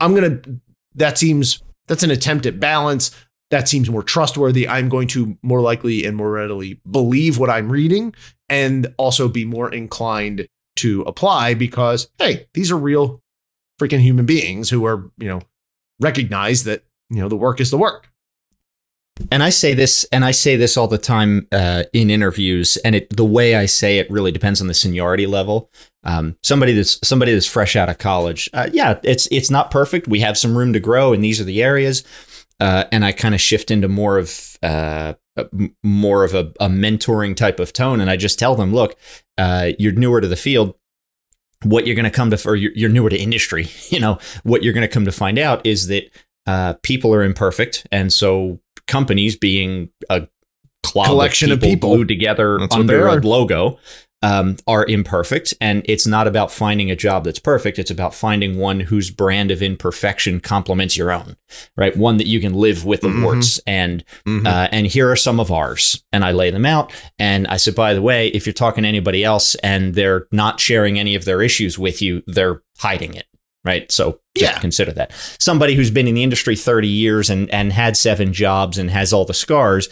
[0.00, 0.60] I'm going to,
[0.96, 3.12] that seems, that's an attempt at balance.
[3.50, 4.66] That seems more trustworthy.
[4.66, 8.14] I'm going to more likely and more readily believe what I'm reading
[8.48, 13.22] and also be more inclined to apply because, hey, these are real
[13.78, 15.42] freaking human beings who are, you know,
[16.00, 18.08] recognize that, you know, the work is the work
[19.30, 22.94] and I say this, and I say this all the time uh, in interviews, and
[22.94, 25.70] it, the way I say it really depends on the seniority level.
[26.04, 30.08] Um, somebody that's somebody that's fresh out of college, uh, yeah, it's it's not perfect.
[30.08, 32.04] We have some room to grow, and these are the areas.
[32.58, 35.14] Uh, and I kind of shift into more of uh,
[35.82, 38.96] more of a, a, mentoring type of tone, and I just tell them, look,
[39.36, 40.74] uh, you're newer to the field.
[41.64, 43.68] What you're going to come to, or you're, you're newer to industry.
[43.90, 46.10] You know what you're going to come to find out is that
[46.46, 50.28] uh, people are imperfect, and so companies being a
[50.82, 53.78] collection of people, of people, glued together that's under a logo
[54.22, 55.52] um, are imperfect.
[55.60, 57.78] And it's not about finding a job that's perfect.
[57.78, 61.36] It's about finding one whose brand of imperfection complements your own
[61.76, 61.94] right?
[61.96, 63.24] One that you can live with the mm-hmm.
[63.24, 64.46] warts and mm-hmm.
[64.46, 66.02] uh, and here are some of ours.
[66.12, 66.92] And i lay them out.
[67.18, 70.60] And i said by the way if you're talking to anybody else and they're not
[70.60, 73.26] sharing any of their issues with you they're hiding it
[73.64, 73.90] right?
[73.90, 74.58] So yeah.
[74.58, 75.12] consider that.
[75.38, 79.12] Somebody who's been in the industry 30 years and, and had seven jobs and has
[79.12, 79.88] all the scars.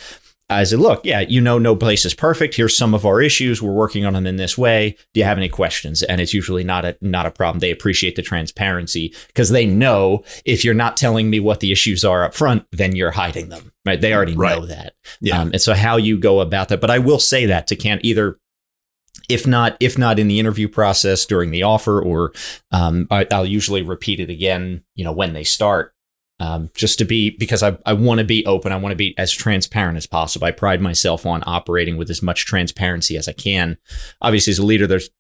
[0.51, 2.57] I said, look, yeah, you know, no place is perfect.
[2.57, 3.63] Here's some of our issues.
[3.63, 4.97] We're working on them in this way.
[5.15, 6.03] Do you have any questions?
[6.03, 7.61] And it's usually not a not a problem.
[7.61, 12.05] They appreciate the transparency because they know if you're not telling me what the issues
[12.05, 13.71] are up front, then you're hiding them.
[13.87, 14.01] Right?
[14.01, 14.59] They already right.
[14.59, 14.95] know that.
[15.21, 15.41] Yeah.
[15.41, 16.81] Um, and so how you go about that.
[16.81, 18.40] But I will say that to can't either
[19.31, 22.33] if not if not in the interview process during the offer or
[22.73, 25.95] um, I, will usually repeat it again you know when they start.
[26.43, 28.73] Um, just to be because I, I want to be open.
[28.73, 30.47] I want to be as transparent as possible.
[30.47, 33.77] I pride myself on operating with as much transparency as I can.
[34.23, 35.11] Obviously as a leader there's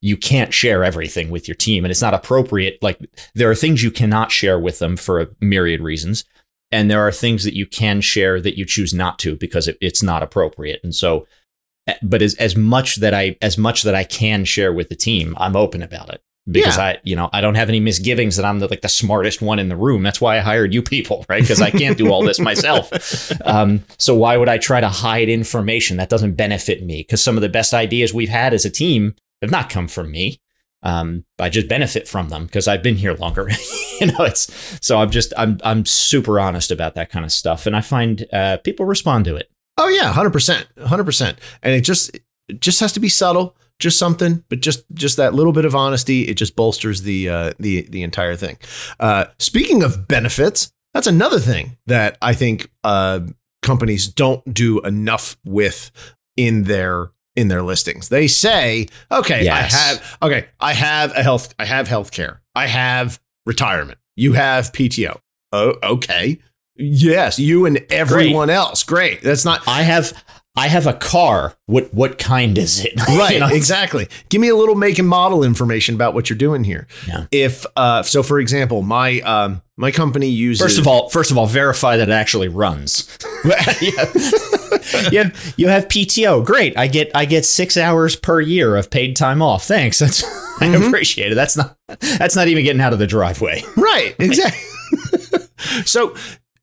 [0.00, 2.78] you can't share everything with your team and it's not appropriate.
[2.82, 3.00] Like
[3.34, 6.24] there are things you cannot share with them for a myriad reasons
[6.70, 9.78] and there are things that you can share that you choose not to because it,
[9.80, 10.80] it's not appropriate.
[10.84, 11.26] And so
[12.02, 15.34] but as, as much that I as much that I can share with the team,
[15.38, 16.84] I'm open about it because yeah.
[16.84, 19.58] I, you know, I don't have any misgivings that I'm the, like the smartest one
[19.58, 20.02] in the room.
[20.02, 21.42] That's why I hired you people, right?
[21.42, 22.90] Because I can't do all this myself.
[23.44, 26.98] Um, so why would I try to hide information that doesn't benefit me?
[27.00, 30.10] Because some of the best ideas we've had as a team have not come from
[30.10, 30.40] me.
[30.82, 33.48] Um, I just benefit from them because I've been here longer.
[34.00, 34.52] you know, it's
[34.84, 38.26] so I'm just I'm I'm super honest about that kind of stuff, and I find
[38.32, 39.50] uh, people respond to it.
[39.78, 41.38] Oh yeah, hundred percent, hundred percent.
[41.62, 42.14] And it just
[42.48, 45.74] it just has to be subtle, just something, but just just that little bit of
[45.74, 48.58] honesty, it just bolsters the uh, the the entire thing.
[48.98, 53.20] Uh, speaking of benefits, that's another thing that I think uh,
[53.62, 55.92] companies don't do enough with
[56.36, 58.08] in their in their listings.
[58.08, 59.72] They say, okay, yes.
[59.74, 64.32] I have okay, I have a health, I have health care, I have retirement, you
[64.32, 65.20] have PTO.
[65.52, 66.40] Oh, okay.
[66.78, 68.54] Yes, you and everyone Great.
[68.54, 68.82] else.
[68.82, 69.22] Great.
[69.22, 69.66] That's not.
[69.66, 70.12] I have.
[70.56, 71.54] I have a car.
[71.66, 72.94] What what kind is it?
[73.08, 73.48] Right, you know?
[73.48, 74.08] exactly.
[74.28, 76.88] Give me a little make and model information about what you're doing here.
[77.06, 77.26] Yeah.
[77.30, 80.60] If uh, so, for example, my um, my company uses.
[80.60, 83.16] First of all, first of all, verify that it actually runs.
[83.44, 83.74] yeah.
[85.10, 86.44] you, have, you have PTO.
[86.44, 86.76] Great.
[86.76, 89.64] I get I get six hours per year of paid time off.
[89.64, 90.00] Thanks.
[90.00, 90.82] That's mm-hmm.
[90.82, 91.36] I appreciate it.
[91.36, 91.76] That's not
[92.18, 93.62] that's not even getting out of the driveway.
[93.76, 94.16] Right.
[94.18, 95.40] Exactly.
[95.84, 96.16] so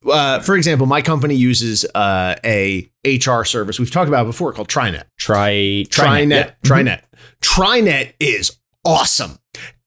[0.08, 4.70] uh, for example, my company uses uh, a HR service we've talked about before called
[4.70, 5.04] TriNet.
[5.18, 5.90] Try TriNet.
[5.90, 6.56] TriNet.
[6.64, 7.02] TriNet.
[7.02, 7.62] Mm-hmm.
[7.62, 9.40] TriNet is awesome.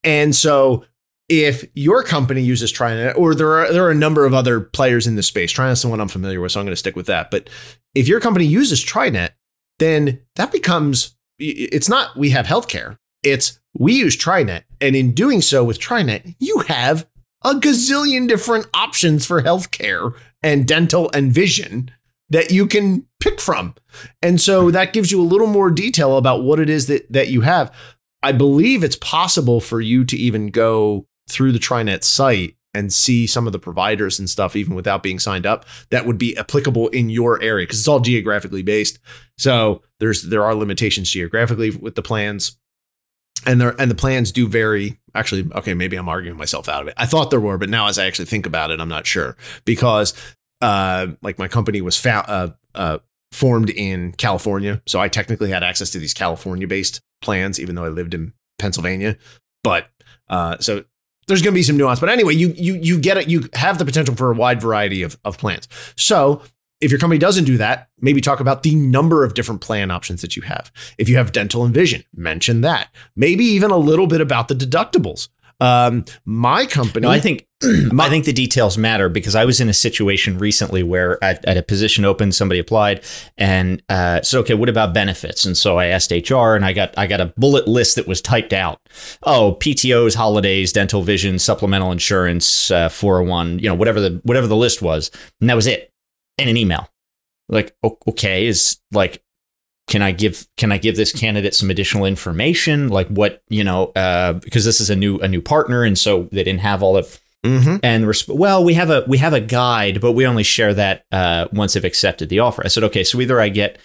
[0.04, 0.84] And so
[1.28, 5.06] if your company uses TriNet, or there are there are a number of other players
[5.06, 7.06] in this space, TriNet's the one I'm familiar with, so I'm going to stick with
[7.06, 7.30] that.
[7.30, 7.50] But
[7.94, 9.30] if your company uses TriNet,
[9.78, 12.96] then that becomes it's not we have healthcare.
[13.22, 17.06] It's we use TriNet, and in doing so with TriNet, you have
[17.42, 21.90] a gazillion different options for healthcare and dental and vision
[22.30, 23.74] that you can pick from.
[24.22, 27.28] And so that gives you a little more detail about what it is that, that
[27.28, 27.74] you have.
[28.22, 33.26] I believe it's possible for you to even go through the TriNet site and see
[33.26, 36.88] some of the providers and stuff even without being signed up that would be applicable
[36.88, 38.98] in your area because it's all geographically based.
[39.38, 42.56] So there's there are limitations geographically with the plans.
[43.46, 44.98] And there and the plans do vary.
[45.14, 46.94] Actually, okay, maybe I'm arguing myself out of it.
[46.96, 49.36] I thought there were, but now as I actually think about it, I'm not sure
[49.64, 50.14] because
[50.60, 52.98] uh, like my company was fa- uh, uh,
[53.32, 57.88] formed in California, so I technically had access to these California-based plans, even though I
[57.88, 59.16] lived in Pennsylvania.
[59.62, 59.88] But
[60.28, 60.84] uh, so
[61.26, 62.00] there's going to be some nuance.
[62.00, 63.28] But anyway, you you you get it.
[63.28, 65.68] You have the potential for a wide variety of of plans.
[65.96, 66.42] So
[66.80, 70.22] if your company doesn't do that, maybe talk about the number of different plan options
[70.22, 70.70] that you have.
[70.96, 72.88] If you have dental and vision, mention that.
[73.16, 75.28] Maybe even a little bit about the deductibles.
[75.60, 79.68] Um, my company, No, I think I think the details matter because I was in
[79.68, 83.04] a situation recently where at, at a position open, somebody applied
[83.36, 86.96] and uh, said, "Okay, what about benefits?" And so I asked HR, and I got
[86.96, 88.80] I got a bullet list that was typed out.
[89.24, 94.56] Oh, PTOS, holidays, dental, vision, supplemental insurance, uh, 401, you know, whatever the whatever the
[94.56, 95.10] list was,
[95.40, 95.87] and that was it
[96.38, 96.88] in an email.
[97.48, 97.74] Like,
[98.06, 99.22] okay, is like
[99.88, 103.86] can I give can I give this candidate some additional information like what you know
[103.96, 106.96] uh, because this is a new a new partner and so they didn't have all
[106.96, 107.80] of Mhm.
[107.84, 111.04] and resp- well we have a we have a guide but we only share that
[111.12, 113.78] uh, once they've accepted the offer I said okay so either I get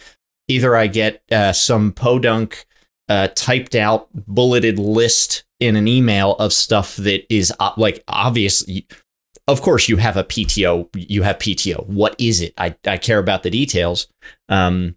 [0.50, 2.66] either I get uh, some podunk
[3.08, 8.66] uh, typed out bulleted list in an email of stuff that is uh, like obvious
[9.48, 12.54] of course you have a PTO you have PTO what is it?
[12.58, 14.08] I, I care about the details.
[14.50, 14.96] Um,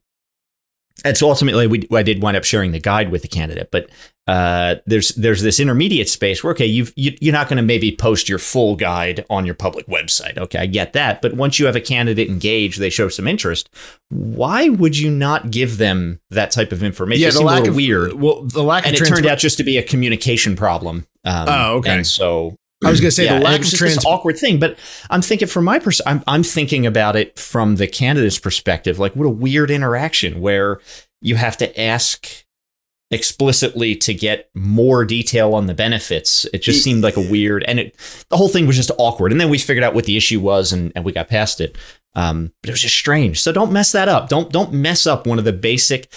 [1.04, 3.90] and so ultimately we I did wind up sharing the guide with the candidate but
[4.26, 7.94] uh, there's there's this intermediate space where okay you've, you you're not going to maybe
[7.94, 10.38] post your full guide on your public website.
[10.38, 13.68] Okay I get that but once you have a candidate engaged they show some interest
[14.08, 17.28] why would you not give them that type of information?
[17.28, 18.14] It seemed a little weird.
[18.14, 21.06] Well, the lack and of it turned out just to be a communication problem.
[21.24, 21.90] Um, Oh, okay.
[21.90, 24.04] and so I was going to say yeah, the lack of was just this trans.
[24.04, 27.86] awkward thing, but I'm thinking from my pers- I'm I'm thinking about it from the
[27.86, 28.98] candidate's perspective.
[28.98, 30.80] Like, what a weird interaction where
[31.22, 32.44] you have to ask
[33.10, 36.44] explicitly to get more detail on the benefits.
[36.52, 37.96] It just seemed like a weird, and it
[38.28, 39.32] the whole thing was just awkward.
[39.32, 41.78] And then we figured out what the issue was, and, and we got past it.
[42.14, 43.40] Um, but it was just strange.
[43.40, 44.28] So don't mess that up.
[44.28, 46.12] Don't don't mess up one of the basic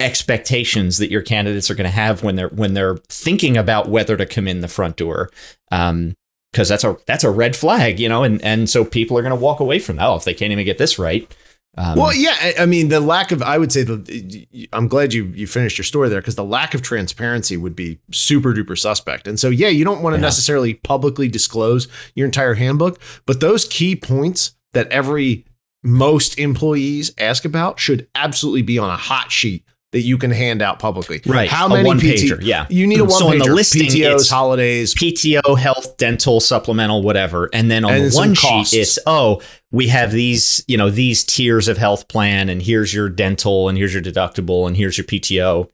[0.00, 4.16] expectations that your candidates are going to have when they're when they're thinking about whether
[4.16, 5.30] to come in the front door
[5.72, 6.14] um
[6.52, 9.30] because that's a that's a red flag you know and and so people are going
[9.34, 11.34] to walk away from that oh if they can't even get this right
[11.78, 15.12] um, Well, yeah, I- I mean, the lack of, I would say, the, I'm glad
[15.12, 18.78] you you finished your story there because the lack of transparency would be super duper
[18.78, 19.28] suspect.
[19.28, 20.22] And so, yeah, you don't want to Yeah.
[20.22, 25.44] necessarily publicly disclose your entire handbook, but those key points that every
[25.84, 30.62] most employees ask about should absolutely be on a hot sheet that you can hand
[30.62, 31.20] out publicly.
[31.26, 33.44] right How many one PT pager yeah You need a one So on pager.
[33.46, 34.94] the listing, PTOs, it's- holidays.
[34.94, 37.48] PTO, health, dental, supplemental, whatever.
[37.52, 38.72] And then on And the one costs.
[38.72, 42.92] sheet, it's oh, we have these, you know, these tiers of health plan, and here's
[42.92, 45.68] your dental, and here's your deductible, and here's your PTO.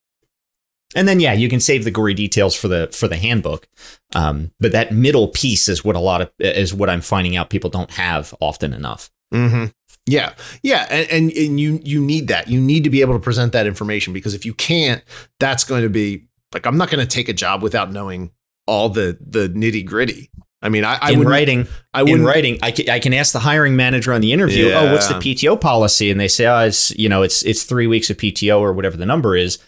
[0.94, 3.66] And then yeah, you can save the gory details for the for the handbook.
[4.14, 7.48] Um, but that middle piece is what a lot of is what I'm finding out
[7.48, 9.11] people don't have often enough.
[9.33, 9.64] hmm
[10.07, 12.49] Yeah, yeah, and, and and you you need that.
[12.49, 15.03] You need to be able to present that information because if you can't,
[15.38, 18.33] that's going to be like I'm not going to take a job without knowing
[18.67, 20.31] all the the nitty gritty.
[20.61, 23.33] I mean, I, I in would writing, I in writing, I can, I can ask
[23.33, 24.81] the hiring manager on the interview, Yeah.
[24.81, 27.87] "Oh, what's the PTO policy?" And they say, "Oh, it's you know, it's it's three
[27.87, 29.59] weeks of PTO or whatever the number is."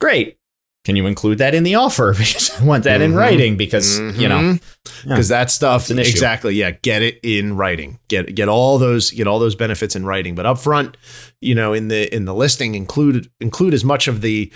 [0.00, 0.38] Great.
[0.84, 2.12] Can you include that in the offer?
[2.18, 3.16] Because I want that in Mhm.
[3.16, 4.58] writing because you know
[5.02, 6.10] because that stuff It's an issue.
[6.10, 6.54] exactly.
[6.54, 7.98] Yeah, get it in writing.
[8.08, 10.34] Get get all those get all those benefits in writing.
[10.34, 10.96] But up front,
[11.40, 14.52] you know, in the in the listing, include include as much of the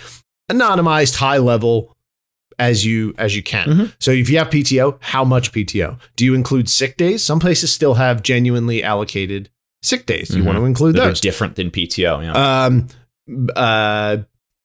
[0.51, 1.95] anonymized high level
[2.59, 3.67] as you as you can.
[3.67, 3.93] Mhm.
[3.99, 5.97] So if you have PTO, how much PTO?
[6.15, 7.23] Do you include sick days?
[7.25, 9.49] Some places still have genuinely allocated
[9.81, 10.29] sick days.
[10.35, 10.45] You Mhm.
[10.45, 11.21] want to include that are those.
[11.21, 12.19] different than PTO.
[12.21, 12.33] Yeah.
[12.65, 12.87] Um,
[13.55, 14.17] uh,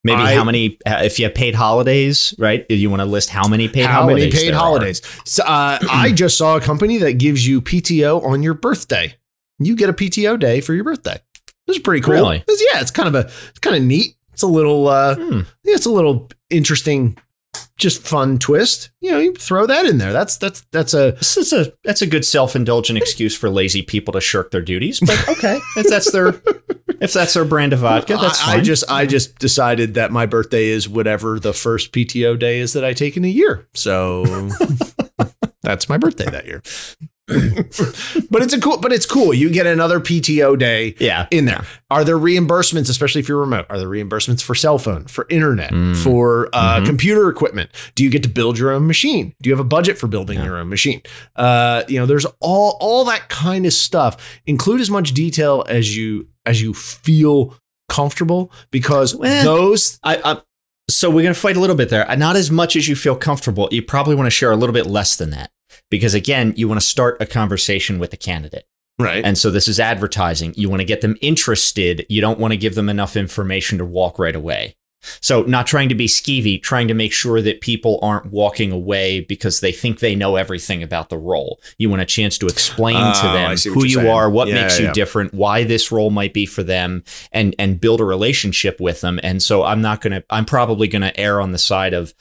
[0.04, 0.78] Maybe I- how many?
[0.86, 2.64] uh, If you have paid holidays, right?
[2.68, 4.32] You want to list how many paid how holidays?
[4.34, 5.02] many paid holidays?
[5.24, 9.14] So, uh, I just saw a company that gives you PTO on your birthday.
[9.58, 11.18] You get a PTO day for your birthday.
[11.66, 12.12] This is pretty cool.
[12.14, 12.36] Really?
[12.36, 14.14] It's- yeah, it's kind of a it's kind of neat.
[14.34, 15.38] It's a little uh, Hmm.
[15.64, 17.16] yeah, it's a little interesting,
[17.76, 18.90] just fun twist.
[19.00, 20.12] You know, you throw that in there.
[20.12, 23.82] That's that's that's a This is a that's a good self indulgent excuse for lazy
[23.82, 25.00] people to shirk their duties.
[25.00, 26.40] But okay, if that's their
[27.00, 28.60] if that's their brand of vodka, that's I, fine.
[28.60, 32.72] I just I just decided that my birthday is whatever the first PTO day is
[32.74, 33.68] that I take in a year.
[33.74, 34.24] So
[35.62, 36.62] that's my birthday that year.
[37.26, 39.32] But it's a cool but it's cool.
[39.32, 41.64] You get another PTO day yeah in there.
[41.90, 43.66] Are there reimbursements, especially if you're remote?
[43.70, 45.96] Are there reimbursements for cell phone, for internet, Mm.
[45.96, 46.86] for uh, Mhm.
[46.86, 47.70] computer equipment?
[47.94, 49.34] Do you get to build your own machine?
[49.40, 50.44] Do you have a budget for building Yeah.
[50.44, 51.00] your own machine?
[51.36, 54.16] Uh, you know, there's all all that kind of stuff.
[54.46, 57.56] Include as much detail as you as you feel
[57.88, 60.36] comfortable because Well, those I, I
[60.90, 62.06] So we're going to fight a little bit there.
[62.16, 63.68] Not as much as you feel comfortable.
[63.72, 65.50] You probably want to share a little bit less than that
[65.94, 68.66] because again, you want to start a conversation with the candidate.
[68.98, 69.24] Right.
[69.24, 70.54] And so this is advertising.
[70.56, 72.04] You want to get them interested.
[72.08, 74.74] You don't want to give them enough information to walk right away.
[75.20, 79.20] So, not trying to be skeevy, trying to make sure that people aren't walking away
[79.20, 81.60] because they think they know everything about the role.
[81.76, 84.08] You want a chance to explain Oh, to them who you saying.
[84.08, 84.86] are, what Yeah, makes yeah.
[84.88, 89.02] you different, why this role might be for them, and and build a relationship with
[89.02, 89.20] them.
[89.22, 90.24] And so, I'm not gonna.
[90.30, 92.14] I'm probably gonna err on the side of.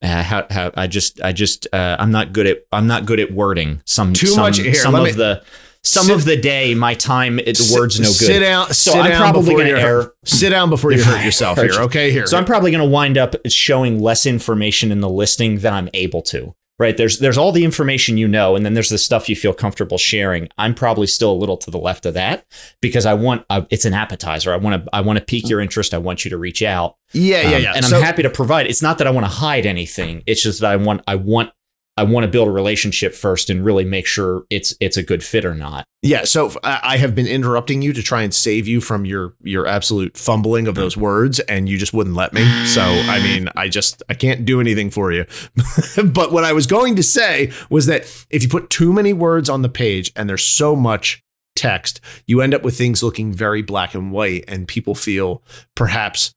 [0.00, 3.18] Uh, how, how I just I just uh, I'm not good at I'm not good
[3.18, 5.42] at wording some Too some, much- here, some let of me- the
[5.82, 8.66] some Sit- of the day my time it, the words no good Sit down.
[8.68, 11.72] so sit I'm down probably gonna err Sit down before you hurt yourself here.
[11.72, 12.26] Okay, here.
[12.26, 15.88] So I'm probably going to wind up showing less information in the listing than I'm
[15.94, 16.54] able to.
[16.78, 16.96] Right?
[16.96, 19.98] There's there's all the information you know, and then there's the stuff you feel comfortable
[19.98, 20.48] sharing.
[20.58, 22.46] I'm probably still a little to the left of that
[22.80, 24.52] because I want uh, it's an appetizer.
[24.52, 25.92] I want to I want to pique your interest.
[25.92, 26.96] I want you to reach out.
[27.12, 27.72] yeah, yeah, Um, yeah.
[27.74, 28.68] And I'm happy to provide.
[28.68, 30.22] It's not that I want to hide anything.
[30.26, 31.50] It's just that I want I want
[31.98, 35.24] I want to build a relationship first and really make sure it's it's a good
[35.24, 35.84] fit or not.
[36.00, 39.66] Yeah, so I have been interrupting you to try and save you from your your
[39.66, 42.44] absolute fumbling of those words, and you just wouldn't let me.
[42.66, 45.26] So I mean, I just I can't do anything for you.
[46.04, 49.50] but what I was going to say was that if you put too many words
[49.50, 51.24] on the page and there's so much
[51.56, 55.42] text, you end up with things looking very black and white, and people feel
[55.74, 56.32] perhaps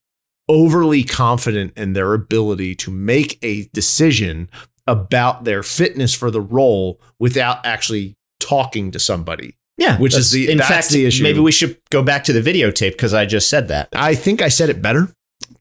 [0.49, 4.49] overly confident in their ability to make a decision
[4.87, 9.55] about their fitness for the role without actually talking to somebody.
[9.77, 11.23] Yeah, Which is the- in that's fact the issue.
[11.23, 13.89] Maybe we should go back to the videotape because I just said that.
[13.93, 15.09] I think I said it better.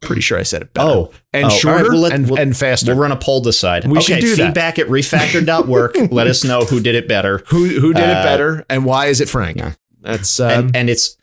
[0.01, 0.89] Pretty sure I said it better.
[0.89, 2.93] Oh, and oh, all right, shorter we'll let- and, we'll- and faster.
[2.93, 3.87] We'll run a poll decide.
[3.87, 4.47] We okay, should do that.
[4.47, 5.97] feedback at refactor.work.
[6.11, 7.43] Let us know who did it better.
[7.47, 9.57] who who did Uh, it better and why is it Frank?
[9.59, 9.73] yeah.
[10.03, 11.17] That's um, and, and it's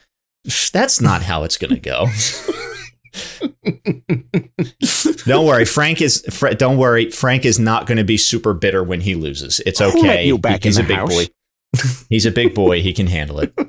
[0.72, 2.08] that's not how it's going to go.
[5.26, 6.24] don't worry, Frank is.
[6.30, 9.60] Fra- don't worry, Frank is not going to be super bitter when he loses.
[9.66, 10.26] It's okay.
[10.26, 11.26] you back He's in a the big boy.
[12.10, 12.82] He's a big boy.
[12.82, 13.54] He can handle it.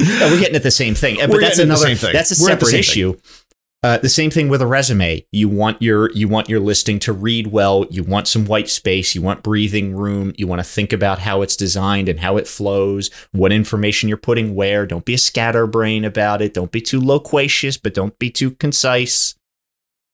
[0.00, 1.20] Yeah, we're getting at the same thing.
[1.20, 1.94] Uh, but We're that's the another.
[1.94, 2.12] thing.
[2.12, 3.14] That's a We're separate issue.
[3.14, 3.22] thing.
[3.84, 5.24] Uh, the same thing with a resume.
[5.30, 7.86] You want your you want your listing to read well.
[7.90, 9.14] You want some white space.
[9.14, 10.32] You want breathing room.
[10.36, 13.08] You want to think about how it's designed and how it flows.
[13.30, 14.84] What information you're putting where.
[14.84, 16.54] Don't be a scatterbrain about it.
[16.54, 19.36] Don't be too loquacious, but don't be too concise.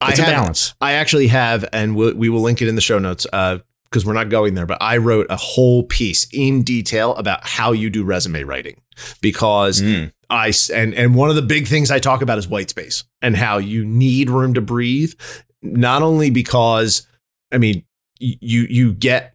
[0.07, 0.75] It's a have- balance.
[0.83, 4.13] I actually have, and we'll, we will link it in the show notes because we're
[4.13, 4.67] not going there.
[4.67, 8.79] But I wrote a whole piece in detail about how you do resume writing
[9.23, 10.13] because Mm.
[10.31, 13.37] I and and one of the big things I talk about is white space and
[13.37, 15.15] how you need room to breathe.
[15.63, 17.07] Not only because
[17.53, 17.85] I mean
[18.21, 19.35] you you get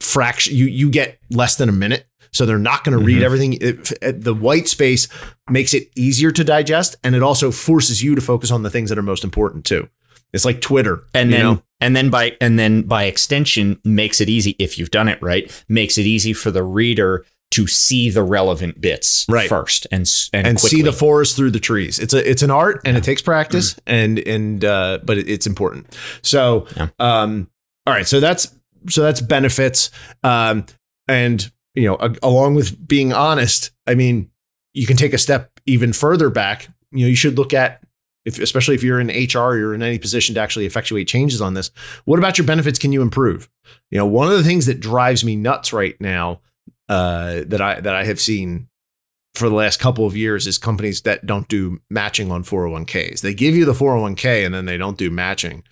[0.00, 3.24] fraction you you get less than a minute, so they're not going to read Mhm.
[3.24, 3.52] everything.
[3.54, 5.08] It- the white space
[5.50, 8.90] makes it easier to digest, and it also forces you to focus on the things
[8.90, 9.88] that are most important too.
[10.32, 11.62] It's like Twitter, and then know?
[11.80, 15.50] and then by and then by extension makes it easy if you've done it right
[15.68, 19.48] makes it easy for the reader to see the relevant bits Right.
[19.48, 21.98] first and and, and see the forest through the trees.
[21.98, 25.96] It's a it's an art and it takes practice and and uh, but it's important.
[26.22, 26.88] So Yeah.
[26.98, 27.48] um
[27.86, 28.54] all right, so that's
[28.90, 29.90] so that's benefits
[30.22, 30.66] um
[31.08, 34.30] and you know a- along with being honest, I mean
[34.74, 36.68] you can take a step even further back.
[36.92, 37.82] You know you should look at
[38.26, 41.54] if especially if you're in HR, you're in any position to actually effectuate changes on
[41.54, 41.70] this.
[42.04, 43.48] What about your benefits can you improve?
[43.90, 46.40] You know, one of the things that drives me nuts right now
[46.88, 48.68] uh, that I that I have seen
[49.34, 53.20] for the last couple of years is companies that don't do matching on 401ks.
[53.20, 55.62] They give you the 401k and then they don't do matching.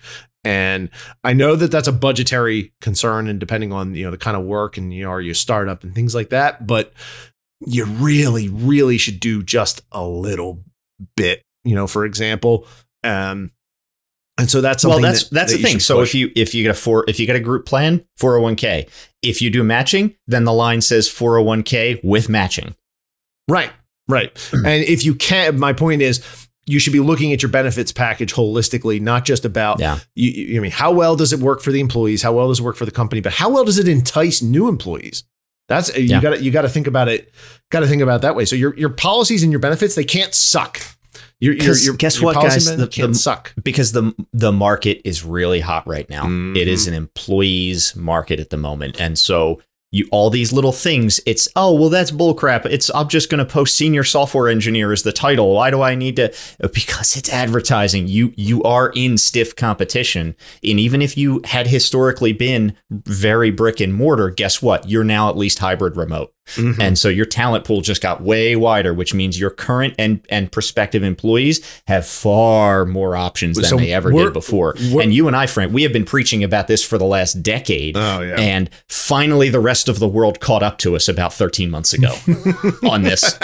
[0.43, 0.89] And
[1.23, 4.45] I know that that's a budgetary concern and depending on, you know, the kind of
[4.45, 6.93] work and you know, are you startup and things like that, but
[7.59, 10.63] you really really should do just a little
[11.17, 12.65] bit, you know, for example,
[13.03, 13.51] um
[14.37, 16.09] and so that's well that's that- that's that the thing so push.
[16.09, 18.87] if you if you get a four if you get a group plan 401k
[19.21, 22.75] if you do matching then the line says 401k with matching
[23.49, 23.71] Right,
[24.09, 24.31] right.
[24.53, 26.21] and if you can't my point is,
[26.65, 29.79] you should be looking at your benefits package holistically, not just about.
[29.79, 32.21] yeah You, you- I mean, how well does it work for the employees?
[32.21, 33.21] How well does it work for the company?
[33.21, 35.23] But how well does it entice new employees?
[35.69, 36.21] That's you Yeah.
[36.21, 37.33] got to you got to think about it.
[37.71, 38.43] Got to think about it that way.
[38.43, 40.81] So your your policies and your benefits they can't suck.
[41.39, 42.65] Your, your, guess what, guys?
[42.65, 43.53] The- the- suck.
[43.61, 46.25] because the the market is really hot right now.
[46.25, 46.57] Mhm.
[46.57, 48.99] It is an employees market at the moment.
[48.99, 49.61] And so
[49.91, 52.65] you all these little things it's oh well that's bullcrap.
[52.65, 55.53] It's i'm just going to post senior software engineer as the title.
[55.53, 56.33] Why do i need to
[56.73, 58.07] because it's advertising.
[58.07, 60.35] You you are in stiff competition.
[60.63, 64.89] And even if you had historically been very brick and mortar guess what?
[64.89, 66.79] You're now at least hybrid remote Mhm.
[66.79, 70.51] And so your talent pool just got way wider, which means your current and, and
[70.51, 74.75] prospective employees have far more options than So they ever did before.
[74.77, 77.95] And you and I, Frank, we have been preaching about this for the last decade.
[77.97, 78.35] oh yeah.
[78.39, 82.13] And finally, the rest of the world caught up to us about 13 months ago
[82.89, 83.37] on this.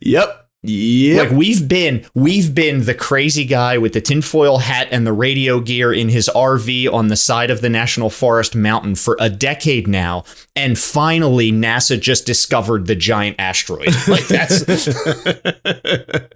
[0.00, 0.48] yep.
[0.66, 1.28] Yep.
[1.28, 5.60] Like we've been, we've been the crazy guy with the tinfoil hat and the radio
[5.60, 9.86] gear in his RV on the side of the National Forest mountain for a decade
[9.86, 10.24] now,
[10.56, 13.88] and finally NASA just discovered the giant asteroid.
[14.06, 14.64] Like that's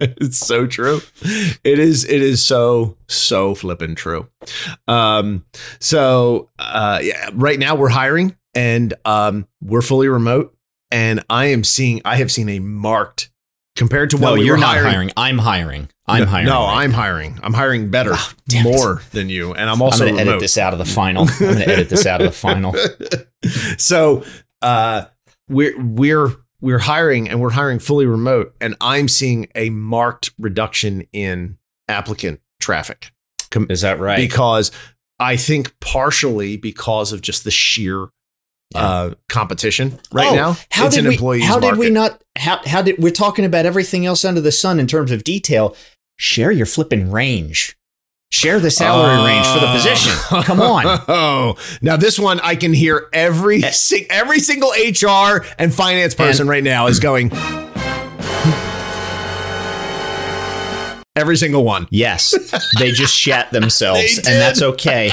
[0.01, 1.01] it's so true.
[1.63, 2.03] It is.
[2.03, 4.27] It is so so flippin' true.
[4.87, 5.45] Um.
[5.79, 6.99] So uh.
[7.01, 7.29] Yeah.
[7.33, 9.47] Right now we're hiring, and um.
[9.61, 10.55] We're fully remote,
[10.91, 12.01] and I am seeing.
[12.03, 13.29] I have seen a marked
[13.79, 14.91] compared to no, what we you're were not hiring.
[14.91, 15.11] hiring.
[15.17, 15.89] I'm hiring.
[16.05, 16.45] I'm no, hiring.
[16.45, 16.97] No, right I'm now.
[16.97, 17.39] hiring.
[17.41, 18.69] I'm hiring better, Ah, damn it.
[18.75, 21.23] more than you, and I'm I'm also going to edit this out of the final.
[21.27, 22.75] I'm going to edit this out of the final.
[23.77, 24.23] so
[24.61, 25.05] uh
[25.47, 31.07] we're we're we're hiring and we're hiring fully remote and i'm seeing a marked reduction
[31.13, 31.57] in
[31.87, 33.11] applicant traffic
[33.69, 34.17] Is that right?
[34.17, 34.71] because
[35.19, 38.07] i think partially because of just the sheer
[38.75, 41.41] uh competition right Oh, now How it's did an we?
[41.41, 42.21] How did we not?
[42.37, 45.75] How how did we're talking about everything else under the sun in terms of detail?
[46.17, 47.75] Share your flipping range.
[48.31, 50.13] Share the salary range for the position.
[50.43, 50.85] Come on.
[51.07, 53.63] Oh, now this one I can hear every
[54.11, 57.31] every single HR and finance person right now is going.
[61.15, 61.87] Every single one.
[61.89, 62.33] Yes,
[62.79, 65.11] they just shat themselves, and that's okay.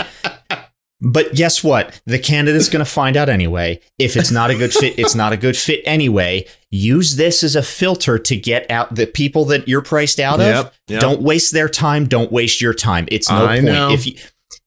[1.02, 2.00] But guess what?
[2.06, 3.80] The candidate's going to find out anyway.
[3.98, 6.46] If it's not a good fit, it's not a good fit anyway.
[6.70, 10.46] Use this as a filter to get out the people that you're priced out of.
[10.46, 11.00] Yep, yep.
[11.00, 12.06] Don't waste their time.
[12.06, 13.06] Don't waste your time.
[13.10, 13.64] It's no I point.
[13.66, 13.90] know.
[13.92, 14.14] If you,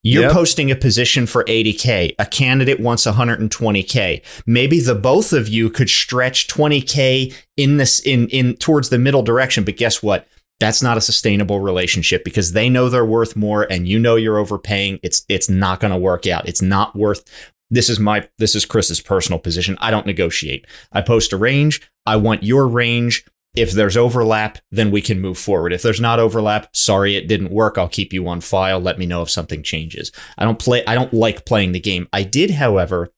[0.03, 0.31] you're Yep.
[0.31, 4.21] posting a position for 80K, a candidate wants 120K.
[4.45, 9.23] Maybe the both of you could stretch 20K in this in in towards the middle
[9.23, 9.63] direction.
[9.63, 10.27] But guess what?
[10.59, 14.37] That's not a sustainable relationship because they know they're worth more and you know you're
[14.37, 14.99] overpaying.
[15.03, 16.47] It's it's not going to work out.
[16.47, 17.23] It's not worth
[17.69, 19.77] this is my this is Chris's personal position.
[19.79, 20.65] I don't negotiate.
[20.91, 21.81] I post a range.
[22.05, 23.25] I want your range.
[23.55, 25.73] If there's overlap, then we can move forward.
[25.73, 27.77] If there's not overlap, sorry it didn't work.
[27.77, 28.79] I'll keep you on file.
[28.79, 30.11] Let me know if something changes.
[30.37, 32.07] I don't play I don't like playing the game.
[32.13, 33.11] I did, however,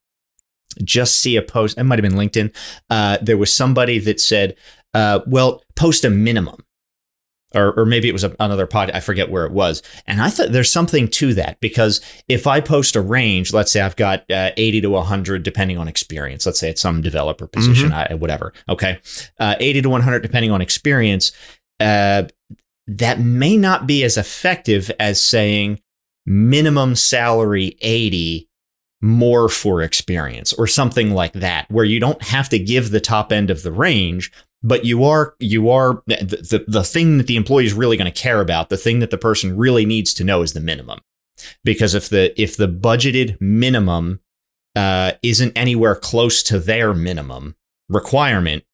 [0.82, 1.78] just see a post.
[1.78, 2.54] It might have been LinkedIn.
[2.88, 4.56] Uh, there was somebody that said,
[4.94, 6.64] uh, "Well, post a minimum."
[7.54, 8.90] Or, or maybe it was a, another pod.
[8.92, 9.82] I forget where it was.
[10.06, 13.80] And I thought there's something to that because if I post a range, let's say
[13.80, 16.46] I've got uh, 80 to 100, depending on experience.
[16.46, 18.52] Let's say it's some developer position, I, whatever.
[18.68, 18.98] Okay,
[19.38, 21.32] uh, 80 to 100, depending on experience.
[21.80, 22.24] Uh,
[22.86, 25.80] that may not be as effective as saying
[26.26, 28.48] minimum salary 80
[29.00, 33.32] more for experience or something like that where you don't have to give the top
[33.32, 34.30] end of the range
[34.62, 38.10] but you are you are the the, the thing that the employee is really going
[38.10, 41.00] to care about the thing that the person really needs to know is the minimum
[41.64, 44.20] because if the if the budgeted minimum
[44.74, 47.54] uh, isn't anywhere close to their minimum
[47.88, 48.64] requirement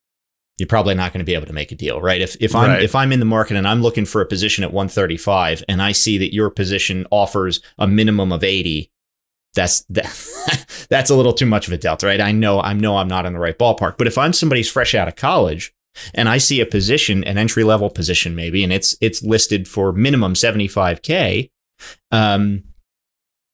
[0.58, 2.20] you're probably not going to be able to make a deal, right?
[2.20, 2.82] If if I'm Right.
[2.82, 5.92] if I'm in the market and I'm looking for a position at 135 and I
[5.92, 8.90] see that your position offers a minimum of 80,
[9.54, 12.20] that's that, that's a little too much of a delta, right?
[12.20, 14.70] I know I know I'm not in the right ballpark, but if I'm somebody who's
[14.70, 15.72] fresh out of college
[16.14, 19.92] and I see a position, an entry level position maybe, and it's it's listed for
[19.92, 21.50] minimum 75k,
[22.10, 22.64] um,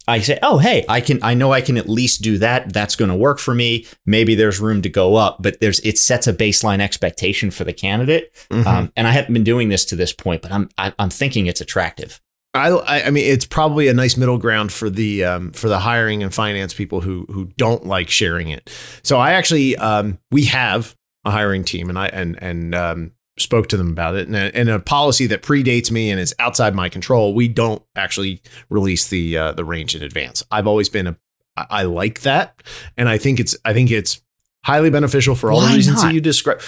[0.06, 2.72] I say, oh hey, I can I know I can at least do that.
[2.72, 3.86] That's going to work for me.
[4.04, 7.72] Maybe there's room to go up, but there's it sets a baseline expectation for the
[7.72, 8.34] candidate.
[8.50, 8.66] Mhm.
[8.66, 11.46] Um, and I haven't been doing this to this point, but I'm I, I'm thinking
[11.46, 12.20] it's attractive.
[12.52, 15.78] I, I I mean, it's probably a nice middle ground for the um, for the
[15.78, 18.70] hiring and finance people who who don't like sharing it.
[19.02, 23.68] So I actually um, we have a hiring team, and I and and um, spoke
[23.68, 26.74] to them about it, and a, and a policy that predates me and is outside
[26.74, 27.34] my control.
[27.34, 30.42] We don't actually release the uh, the range in advance.
[30.50, 31.16] I've always been a
[31.56, 32.62] I like that,
[32.96, 34.20] and I think it's I think it's
[34.64, 36.08] highly beneficial for all Why the reasons not?
[36.08, 36.60] that you describe.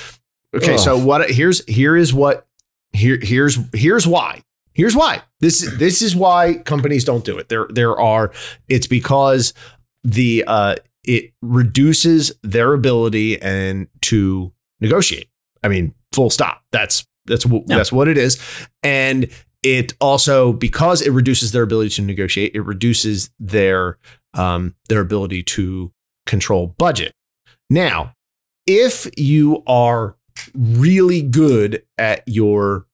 [0.54, 0.80] Okay, Ugh.
[0.80, 2.46] so what here's here is what
[2.92, 4.42] here here's here's why.
[4.74, 5.22] Here's why.
[5.40, 7.48] This is this is why companies don't do it.
[7.48, 8.32] There there are
[8.68, 9.54] it's because
[10.04, 10.76] the uh
[11.06, 15.28] it reduces their ability and to negotiate.
[15.62, 16.62] I mean, full stop.
[16.72, 18.40] That's that's that's what it is.
[18.82, 19.28] And
[19.62, 23.98] it also because it reduces their ability to negotiate, it reduces their
[24.34, 25.92] um their ability to
[26.26, 27.12] control budget.
[27.70, 28.14] Now,
[28.66, 30.16] if you are
[30.54, 32.86] really good at your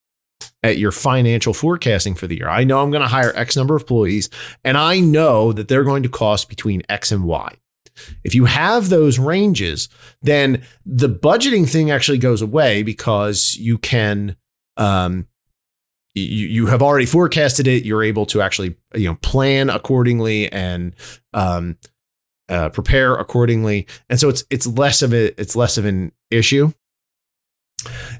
[0.62, 2.48] at your financial forecasting for the year.
[2.48, 4.30] I know I'm going to hire X number of employees
[4.64, 7.54] and I know that they're going to cost between X and Y.
[8.24, 9.88] if you have those ranges,
[10.22, 14.36] then the budgeting thing actually goes away because you can
[14.76, 15.26] um
[16.14, 17.84] you, you have already forecasted it.
[17.84, 20.94] You're able to actually you know plan accordingly and
[21.32, 21.76] um
[22.48, 26.72] uh, prepare accordingly, and so it's it's less of a it's less of an issue.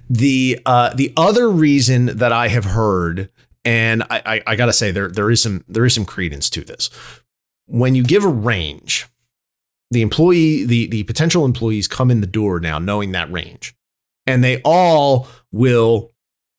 [0.09, 3.31] The uh, the other reason that I have heard,
[3.65, 6.65] and I, I, I gotta say there there is some there is some credence to
[6.65, 6.89] this.
[7.67, 9.07] When you give a range,
[9.93, 13.75] the employee the the potential employees come in the door now knowing that range,
[14.27, 16.11] and they all will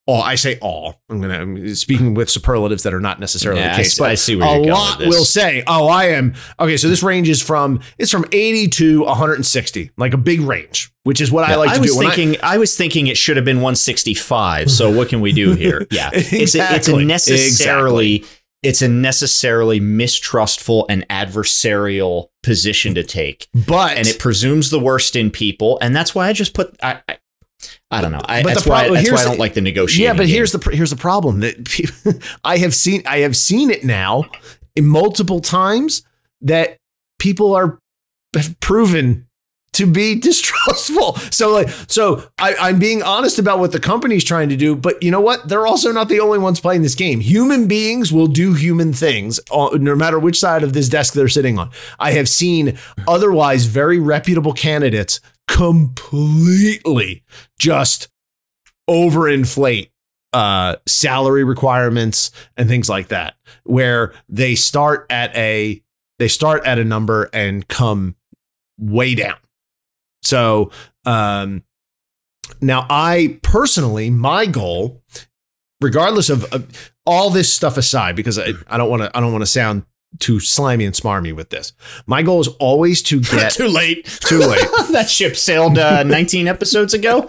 [0.05, 1.01] all I say all.
[1.09, 3.93] I'm gonna I'm speaking with superlatives that are not necessarily Yeah, the I case.
[3.93, 6.33] s- but I see where a you're going A lot will say, "Oh, I am
[6.59, 10.91] okay." So this range is from it's from 80 to 160, like a big range,
[11.03, 11.97] which is what I Yeah, like to was do.
[11.99, 14.69] When I- thinking I, was thinking it should have been 165.
[14.69, 15.87] So what can we do here?
[15.91, 16.09] Yeah.
[16.13, 18.25] It's a, it's a Exactly.
[18.63, 23.47] It's a necessarily mistrustful and adversarial position to take.
[23.67, 25.77] but And it presumes the worst in people.
[25.81, 27.17] And that's why I just put I I,
[27.91, 28.21] I don't know.
[28.25, 30.03] I, But the that's why problem- that's why I don't like the negotiation.
[30.03, 30.35] yeah, but game.
[30.35, 34.25] here's the here's the problem that pe- I have seen I have seen it now
[34.79, 36.03] multiple times
[36.41, 36.77] that
[37.19, 37.79] people are
[38.35, 39.27] have proven
[39.73, 41.15] to be distrustful.
[41.31, 45.01] So like so I, I'm being honest about what the company's trying to do, but
[45.03, 45.47] you know what?
[45.47, 47.19] They're also not the only ones playing this game.
[47.19, 51.27] Human beings will do human things uh, no matter which side of this desk they're
[51.27, 51.69] sitting on.
[51.99, 57.23] I have seen otherwise very reputable candidates completely
[57.59, 58.07] just
[58.89, 59.89] overinflate
[60.33, 65.81] uh salary requirements and things like that where they start at a
[66.19, 68.15] they start at a number and come
[68.79, 69.37] way down
[70.23, 70.71] so
[71.05, 71.63] um
[72.61, 75.01] now i personally my goal
[75.81, 79.31] regardless of, of all this stuff aside because i, I don't want to i don't
[79.31, 79.85] want to sound
[80.19, 81.73] too slimy and smarmy with this
[82.05, 84.05] my goal is always to get too late.
[84.21, 84.61] too late
[84.91, 87.27] that ship sailed uh, 19 episodes ago.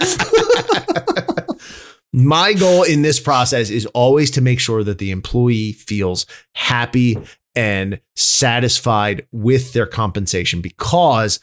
[2.12, 7.18] my goal in this process is always to make sure that the employee feels happy
[7.57, 11.40] and satisfied with their compensation because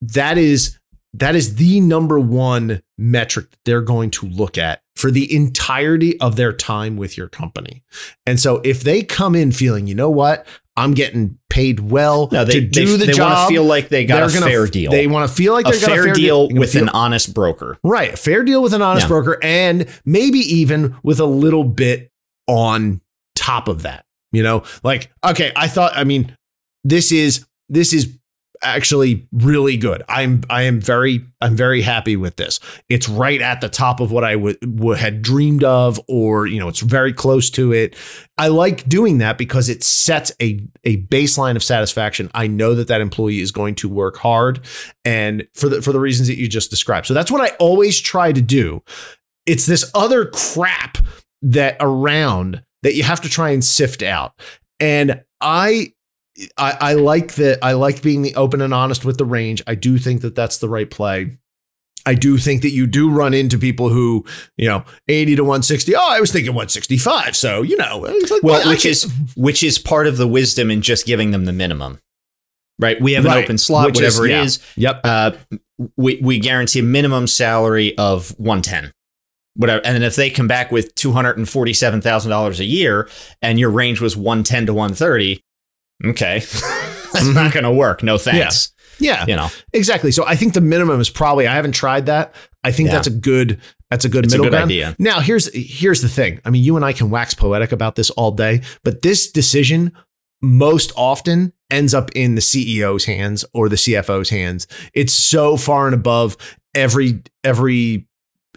[0.00, 0.79] that is
[1.14, 6.18] that is the number one metric that they're going to look at for the entirety
[6.20, 7.82] of their time with your company.
[8.26, 10.46] And so if they come in feeling, you know what,
[10.76, 13.64] I'm getting paid well No, they to do they, the they job, want to feel
[13.64, 14.90] like they got a gonna- fair deal.
[14.92, 16.82] They want to feel like a they got fair, a fair deal They're with feel-
[16.82, 17.78] an honest broker.
[17.82, 18.14] Right.
[18.14, 19.08] A Fair deal with an honest Yeah.
[19.08, 22.10] broker and maybe even with a little bit
[22.46, 23.00] on
[23.34, 24.04] top of that.
[24.32, 26.36] You know, like, okay, I thought, I mean,
[26.84, 28.16] this is, this is
[28.62, 30.02] actually really good.
[30.08, 32.60] I'm, I am very, I'm very happy with this.
[32.88, 36.58] It's right at the top of what I would, would had dreamed of, or, you
[36.58, 37.96] know, it's very close to it.
[38.38, 42.30] I like doing that because it sets a, a baseline of satisfaction.
[42.34, 44.60] I know that that employee is going to work hard
[45.04, 47.06] and for the for the reasons that you just described.
[47.06, 48.82] So that's what I always try to do.
[49.46, 50.98] It's this other crap
[51.42, 54.32] that around that you have to try and sift out.
[54.78, 55.92] And I
[56.56, 59.62] I, I like that I like being the open and honest with the range.
[59.66, 61.38] I do think that that's the right play.
[62.06, 64.24] I do think that you do run into people who,
[64.56, 65.94] you know, 80 to 160.
[65.94, 67.36] Oh, I was thinking 165.
[67.36, 71.04] So, you know, like, Well, which is which is part of the wisdom in just
[71.06, 71.98] giving them the minimum.
[72.78, 72.98] Right?
[72.98, 73.44] We have an Right.
[73.44, 74.40] open slot, Which is- whatever yeah.
[74.40, 74.58] it is.
[74.76, 75.00] Yep.
[75.04, 75.30] Uh,
[75.98, 78.92] we we guarantee a minimum salary of 110.
[79.56, 79.84] Whatever.
[79.84, 83.08] And then if they come back with $247,000 a year
[83.42, 85.42] and your range was 110 to 130,
[86.04, 86.38] okay.
[87.12, 88.02] That's not going to work.
[88.02, 88.72] No thanks.
[88.98, 89.24] Yeah.
[89.26, 89.48] You know.
[89.72, 90.10] Exactly.
[90.12, 92.34] So I think the minimum is probably I haven't tried that.
[92.62, 92.96] I think Yeah.
[92.96, 94.70] that's a good that's a good It's a middle good ground.
[94.70, 94.94] idea.
[94.98, 96.40] Now here's here's the thing.
[96.44, 99.92] I mean, you and I can wax poetic about this all day, but this decision
[100.42, 104.66] most often ends up in the CEO's hands or the CFO's hands.
[104.94, 106.36] It's so far and above
[106.74, 108.06] every every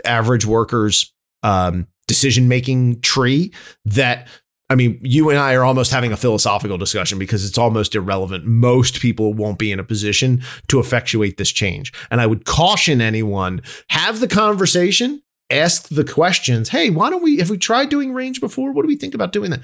[0.06, 1.14] average worker's
[1.44, 3.54] um, decision making tree
[3.86, 4.28] that
[4.74, 8.48] I mean, you and I are almost having a philosophical discussion because it's almost irrelevant.
[8.48, 11.94] Most people won't be in a position to effectuate this change.
[12.10, 15.22] And I would caution anyone have the conversation,
[15.52, 16.70] ask the questions.
[16.70, 19.32] Hey, why don't we, if we tried doing range before, what do we think about
[19.32, 19.60] doing that?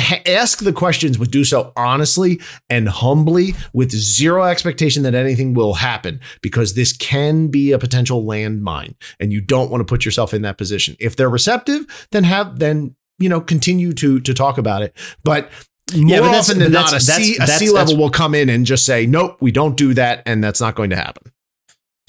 [0.00, 2.40] Ha- ask the questions, but do so honestly
[2.70, 8.24] and humbly with zero expectation that anything will happen because this can be a potential
[8.24, 10.96] landmine and you don't want to put yourself in that position.
[10.98, 14.94] If they're receptive, then have, then you know, continue to to talk about it.
[15.24, 15.50] But
[15.94, 17.96] more Yeah, but that's- often than not, a that's- C, that's- a that's- level that's-
[17.98, 20.90] will come in and just say, "Nope, we don't do that," and that's not going
[20.90, 21.32] to happen.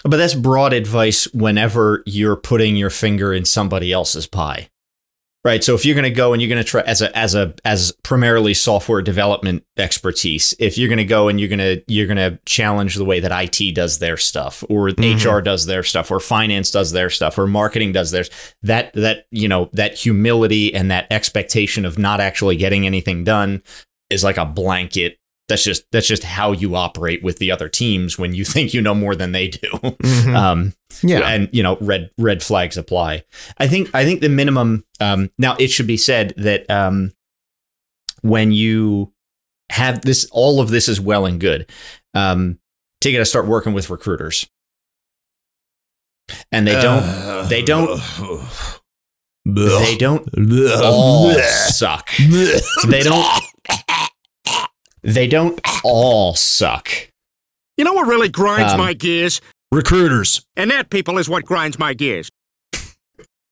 [0.04, 4.70] But that's broad advice whenever you're putting your finger in somebody else's pie.
[5.46, 5.64] Right.
[5.64, 7.54] So if you're going to go and you're going to try as a as a
[7.64, 12.08] as primarily software development expertise, if you're going to go and you're going to you're
[12.08, 15.16] going to challenge the way that IT does their stuff or Mhm.
[15.24, 18.30] HR does their stuff or finance does their stuff or marketing does theirs,
[18.64, 23.64] that that you know, that humility and that expectation of not actually getting anything done
[24.10, 25.18] is like a blanket
[25.48, 28.82] that's just that's just how you operate with the other teams when you think you
[28.82, 29.70] know more than they do.
[29.72, 30.36] Mhm.
[30.36, 30.74] Um
[31.04, 31.20] yeah.
[31.30, 33.24] and you know red red flags apply
[33.60, 37.12] i think i think the minimum um now it should be said that um
[38.22, 39.14] when you
[39.70, 41.70] have this all of this is well and good
[42.16, 42.58] um
[43.02, 44.48] to get to start working with recruiters
[46.52, 48.00] and they don't Uh, they don't-
[49.48, 49.80] Blech.
[49.86, 50.28] they don't
[50.84, 52.10] all suck
[52.88, 53.44] they don't
[55.04, 56.90] they don't all suck
[57.78, 59.42] You know what really grinds Um, my gears?
[59.72, 60.46] recruiters.
[60.56, 62.30] And that, people, is what grinds my gears.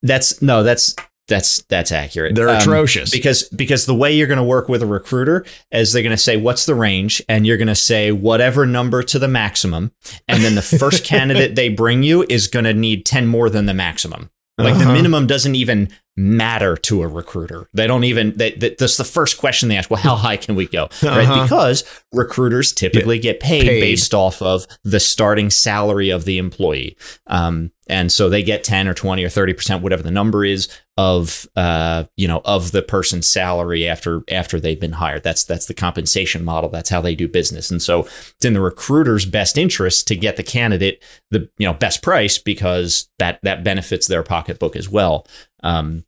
[0.01, 0.95] that's no that's
[1.27, 3.09] that's that's accurate They're Um, atrocious.
[3.11, 6.21] because because the way you're going to work with a recruiter is they're going to
[6.21, 9.91] say what's the range and you're going to say whatever number to the maximum
[10.27, 13.65] and then the first candidate they bring you is going to need 10 more than
[13.65, 14.93] the maximum like the Uh-huh.
[14.93, 17.67] minimum doesn't even matter to a recruiter.
[17.73, 20.55] They don't even they, that that's the first question they ask well how high can
[20.55, 20.87] we go?
[21.03, 21.27] Right?
[21.27, 21.43] Uh-huh.
[21.43, 23.81] because recruiters typically get paid, Paid.
[23.81, 26.97] based off of the starting salary of the employee.
[27.27, 31.47] Um, and so they get 10 or 20 or 30% whatever the number is of
[31.55, 35.73] uh, you know of the person's salary after after they've been hired that's that's the
[35.73, 40.07] compensation model that's how they do business and so it's in the recruiter's best interest
[40.07, 44.75] to get the candidate the you know best price because that that benefits their pocketbook
[44.75, 45.27] as well
[45.63, 46.05] um,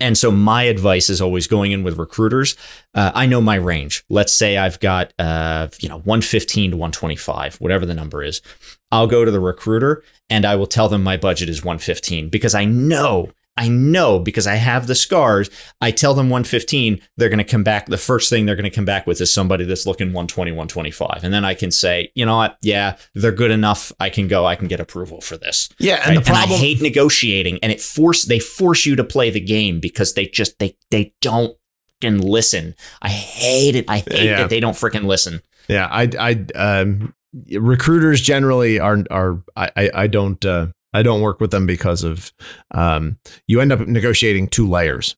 [0.00, 2.56] and so my advice is always going in with recruiters.
[2.94, 4.04] Uh, I know my range.
[4.08, 8.42] Let's say I've got uh, you know 115 to 125, whatever the number is.
[8.90, 12.54] I'll go to the recruiter and I will tell them my budget is 115 because
[12.54, 15.48] I know I know because I have the scars.
[15.80, 17.86] I tell them 115, they're going to come back.
[17.86, 21.20] The first thing they're going to come back with is somebody that's looking 120, 125.
[21.22, 22.58] And then I can say, you know what?
[22.62, 23.92] Yeah, they're good enough.
[24.00, 24.44] I can go.
[24.44, 25.68] I can get approval for this.
[25.78, 26.24] yeah, and Right?
[26.24, 26.52] the problem.
[26.52, 30.26] I hate negotiating, and it force they force you to play the game because they
[30.26, 31.56] just they they don't
[32.02, 32.74] freaking listen.
[33.02, 33.84] I hate it.
[33.88, 34.38] I hate Yeah.
[34.38, 35.42] that they don't freaking listen.
[35.68, 36.44] yeah, I, I,
[36.80, 37.14] um,
[37.52, 42.32] recruiters generally are are I, I, don't uh, I don't work with them because of
[42.70, 45.16] um, you end up negotiating two layers.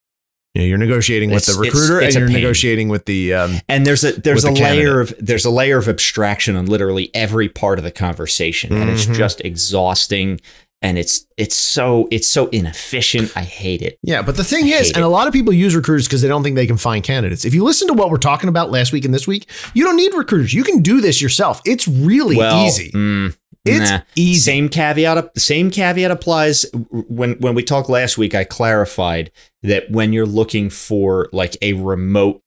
[0.54, 2.42] You know, you're negotiating with It's- the recruiter it's a and you're pain.
[2.42, 5.76] negotiating with the um, And there's a there's a the layer of there's a layer
[5.76, 9.16] of abstraction on literally every part of the conversation, and it's Mhm.
[9.16, 10.40] just exhausting.
[10.82, 13.34] And it's it's so it's so inefficient.
[13.36, 13.98] I hate it.
[14.02, 15.04] Yeah, but the thing I is, and it.
[15.04, 17.44] a lot of people use recruiters because they don't think they can find candidates.
[17.46, 19.96] If you listen to what we're talking about last week and this week, you don't
[19.96, 20.52] need recruiters.
[20.52, 21.62] You can do this yourself.
[21.64, 22.90] It's really well, easy.
[22.92, 24.00] mm, It's nah.
[24.16, 24.38] easy.
[24.40, 25.38] Same caveat.
[25.38, 26.66] Same caveat applies.
[26.90, 31.72] When when we talked last week, I clarified that when you're looking for like a
[31.72, 32.42] remote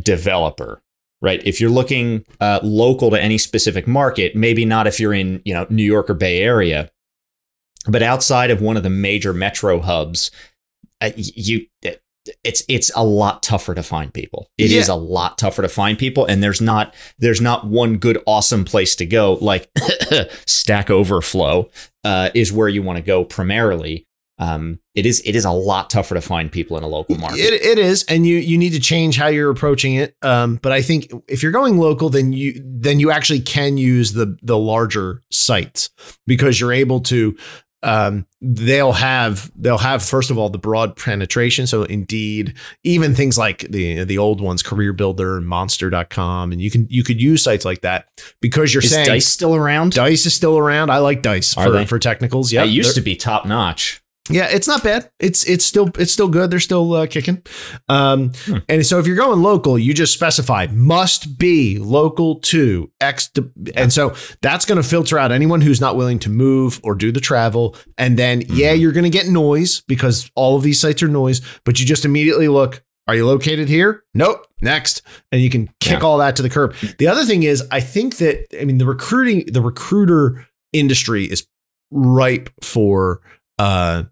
[0.00, 0.80] developer,
[1.20, 1.40] right?
[1.44, 5.54] If you're looking uh, local to any specific market, maybe not if you're in you
[5.54, 6.90] know New York or Bay Area,
[7.88, 10.30] but outside of one of the major metro hubs,
[11.00, 11.66] uh, you.
[12.42, 14.48] It's it's a lot tougher to find people.
[14.56, 14.94] It is Yeah.
[14.94, 18.96] a lot tougher to find people, and there's not there's not one good awesome place
[18.96, 19.70] to go like
[20.46, 21.68] Stack Overflow
[22.02, 24.06] uh, is where you want to go primarily.
[24.38, 27.40] Um, it is it is a lot tougher to find people in a local market.
[27.40, 30.16] It, it is, and you you need to change how you're approaching it.
[30.22, 34.14] Um, but I think if you're going local, then you then you actually can use
[34.14, 35.90] the the larger sites
[36.26, 37.36] because you're able to.
[37.84, 41.66] Um, they'll have they'll have first of all the broad penetration.
[41.66, 46.70] So indeed, even things like the the old ones, Career Builder and Monster.com, and you
[46.70, 48.08] can you could use sites like that
[48.40, 49.92] because you're is saying Dice still around?
[49.92, 50.90] Dice is still around.
[50.90, 51.86] I like Dice Are for, they?
[51.86, 52.52] for technicals.
[52.52, 54.03] Yeah, it used to be top notch.
[54.30, 55.10] Yeah, it's not bad.
[55.20, 56.50] It's it's still it's still good.
[56.50, 57.42] They're still uh, kicking.
[57.88, 58.58] Um, Hmm.
[58.68, 63.50] And so if you're going local, you just specify must be local to X, to,
[63.76, 67.12] and so that's going to filter out anyone who's not willing to move or do
[67.12, 67.76] the travel.
[67.98, 68.80] And then yeah, Mhm.
[68.80, 71.40] you're going to get noise because all of these sites are noise.
[71.64, 72.82] But you just immediately look.
[73.06, 74.02] Are you located here?
[74.14, 74.46] Nope.
[74.62, 76.06] Next, and you can kick Yeah.
[76.06, 76.74] all that to the curb.
[76.98, 81.46] The other thing is, I think that I mean the recruiting, the recruiter industry is
[81.90, 83.20] ripe for
[83.58, 84.04] uh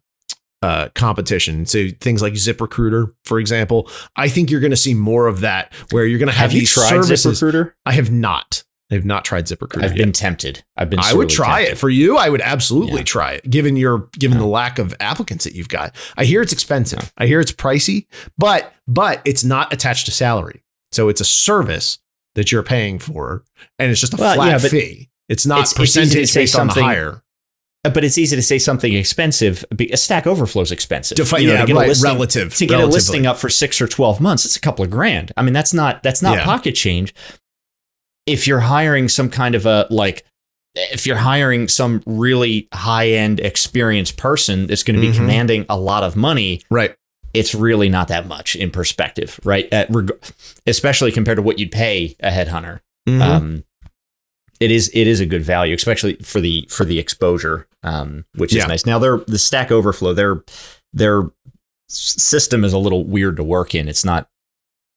[0.62, 1.66] uh, competition.
[1.66, 5.72] So things like ZipRecruiter, for example, I think you're going to see more of that,
[5.90, 7.40] where you're going to have, Have you tried services.
[7.40, 7.72] ZipRecruiter?
[7.84, 8.64] I have not.
[8.90, 9.84] I have not tried ZipRecruiter.
[9.84, 10.04] I've yet.
[10.04, 10.64] been tempted.
[10.76, 10.98] I've been.
[11.00, 11.72] I would try tempted.
[11.72, 12.18] it for you.
[12.18, 13.04] I would absolutely Yeah.
[13.04, 14.42] try it, given your given Yeah.
[14.42, 15.96] the lack of applicants that you've got.
[16.18, 17.10] I hear it's expensive.
[17.16, 18.06] I hear it's pricey,
[18.36, 21.98] but but it's not attached to salary, so it's a service
[22.34, 23.44] that you're paying for,
[23.78, 25.08] and it's just a Well, flat yeah, fee.
[25.28, 27.22] It's not it's- it's percentage say based on the hire.
[27.84, 29.64] But it's easy to say something expensive.
[29.90, 31.16] A Stack Overflow is expensive.
[31.16, 33.48] Defi- You know, yeah, to get a listing- relative- to get a listing up for
[33.48, 34.44] six or twelve months.
[34.44, 35.32] It's a couple of grand.
[35.36, 36.44] I mean, that's not that's not Yeah.
[36.44, 37.12] pocket change.
[38.24, 40.24] If you're hiring some kind of a like,
[40.76, 45.16] if you're hiring some really high end experienced person that's going to be Mhm.
[45.16, 46.94] commanding a lot of money, Right.
[47.34, 49.68] it's really not that much in perspective, right?
[49.90, 50.12] Reg-
[50.68, 52.78] especially compared to what you'd pay a headhunter.
[53.08, 53.20] Mhm.
[53.20, 53.64] Um,
[54.60, 58.54] it is it is a good value, especially for the for the exposure, um, which
[58.54, 58.86] is nice.
[58.86, 60.42] Now, their the Stack Overflow, their
[60.92, 61.22] their
[61.88, 63.88] system is a little weird to work in.
[63.88, 64.28] It's not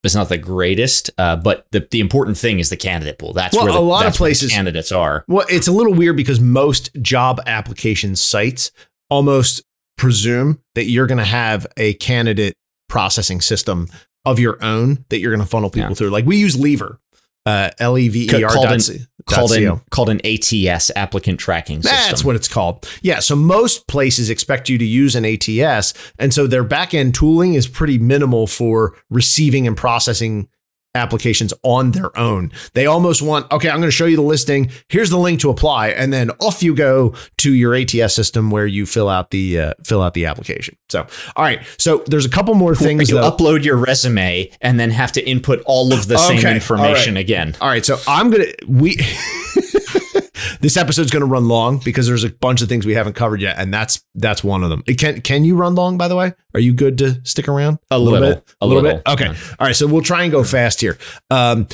[0.04, 3.34] it's not the greatest, uh, but the the important thing is the candidate pool.
[3.34, 5.26] That's Well, where the, a lot of places- candidates are.
[5.28, 8.72] Well, it's a little weird because most job application sites
[9.10, 9.64] almost
[9.98, 12.56] presume that you're going to have a candidate
[12.90, 13.88] processing system
[14.26, 15.96] of your own that you're going to funnel people Yeah.
[15.96, 16.10] through.
[16.10, 17.00] Like we use Lever,
[17.46, 20.92] uh, L E V E R Called dot an- C- Called an called an ATS
[20.96, 21.98] applicant tracking system.
[22.10, 22.88] That's what it's called.
[23.02, 23.20] Yeah.
[23.20, 25.96] So most places expect you to use an ATS.
[26.20, 30.48] And so their back end tooling is pretty minimal for receiving and processing
[30.96, 32.52] applications on their own.
[32.74, 34.72] They almost want, okay, I'm going to show you the listing.
[34.90, 35.90] Here's the link to apply.
[35.90, 39.74] And then off you go to your ATS system where you fill out the, uh,
[39.84, 40.78] fill out the application.
[40.90, 41.62] So, all right.
[41.78, 43.10] So there's a couple more things.
[43.10, 43.30] you though.
[43.30, 47.22] upload your resume and then have to input all of the same information all right.
[47.22, 47.56] again.
[47.62, 48.98] All right, so I'm gonna we
[50.62, 53.58] this episode's gonna run long because there's a bunch of things we haven't covered yet,
[53.58, 54.82] and that's that's one of them.
[54.84, 55.98] Can can you run long?
[55.98, 58.44] By the way, are you good to stick around A little, bit?
[58.62, 58.98] a little, little.
[59.00, 59.08] bit.
[59.12, 59.56] Okay, Yeah.
[59.60, 59.76] all right.
[59.76, 60.98] So we'll try and go fast here.
[61.30, 61.68] Um,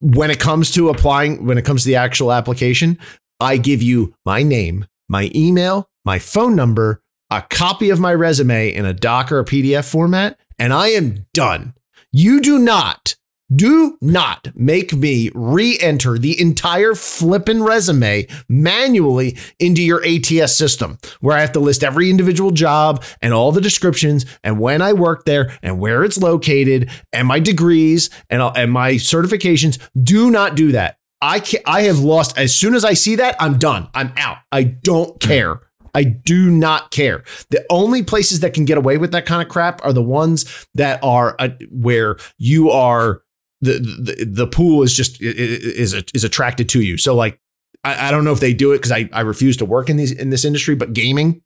[0.00, 2.98] when it comes to applying, when it comes to the actual application,
[3.38, 8.72] I give you my name, my email, my phone number, a copy of my resume
[8.72, 11.74] in a doc or a PDF format, and I am done.
[12.12, 13.14] You do not,
[13.54, 20.98] do not make me re enter the entire flippin' resume manually into your ATS system
[21.20, 24.92] where I have to list every individual job and all the descriptions and when I
[24.92, 29.78] worked there and where it's located and my degrees and, and my certifications.
[30.02, 30.98] Do not do that.
[31.22, 33.88] I can, I have lost as soon as I see that I'm done.
[33.94, 34.38] I'm out.
[34.52, 35.60] I don't care.
[35.94, 37.24] I do not care.
[37.50, 40.66] The only places that can get away with that kind of crap are the ones
[40.74, 43.22] that are uh, where you are
[43.60, 46.96] the, the the pool is just is is attracted to you.
[46.96, 47.38] So like
[47.84, 49.96] I, I don't know if they do it because I, I refuse to work in
[49.96, 51.42] these in this industry, but gaming.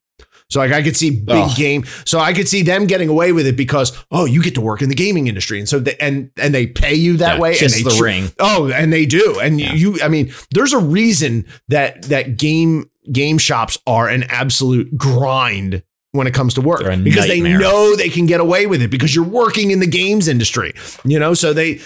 [0.50, 1.84] So like I could see big game.
[2.04, 4.82] So I could see them getting away with it because oh you get to work
[4.82, 7.58] in the gaming industry and so they, and and they pay you that Yeah, way
[7.60, 8.32] and they the tr- ring.
[8.38, 9.38] Oh, and they do.
[9.40, 9.72] And Yeah.
[9.74, 15.82] you, I mean, there's a reason that that game game shops are an absolute grind
[16.12, 19.14] when it comes to work because they know they can get away with it because
[19.14, 20.72] you're working in the games industry.
[21.04, 21.80] You know, so they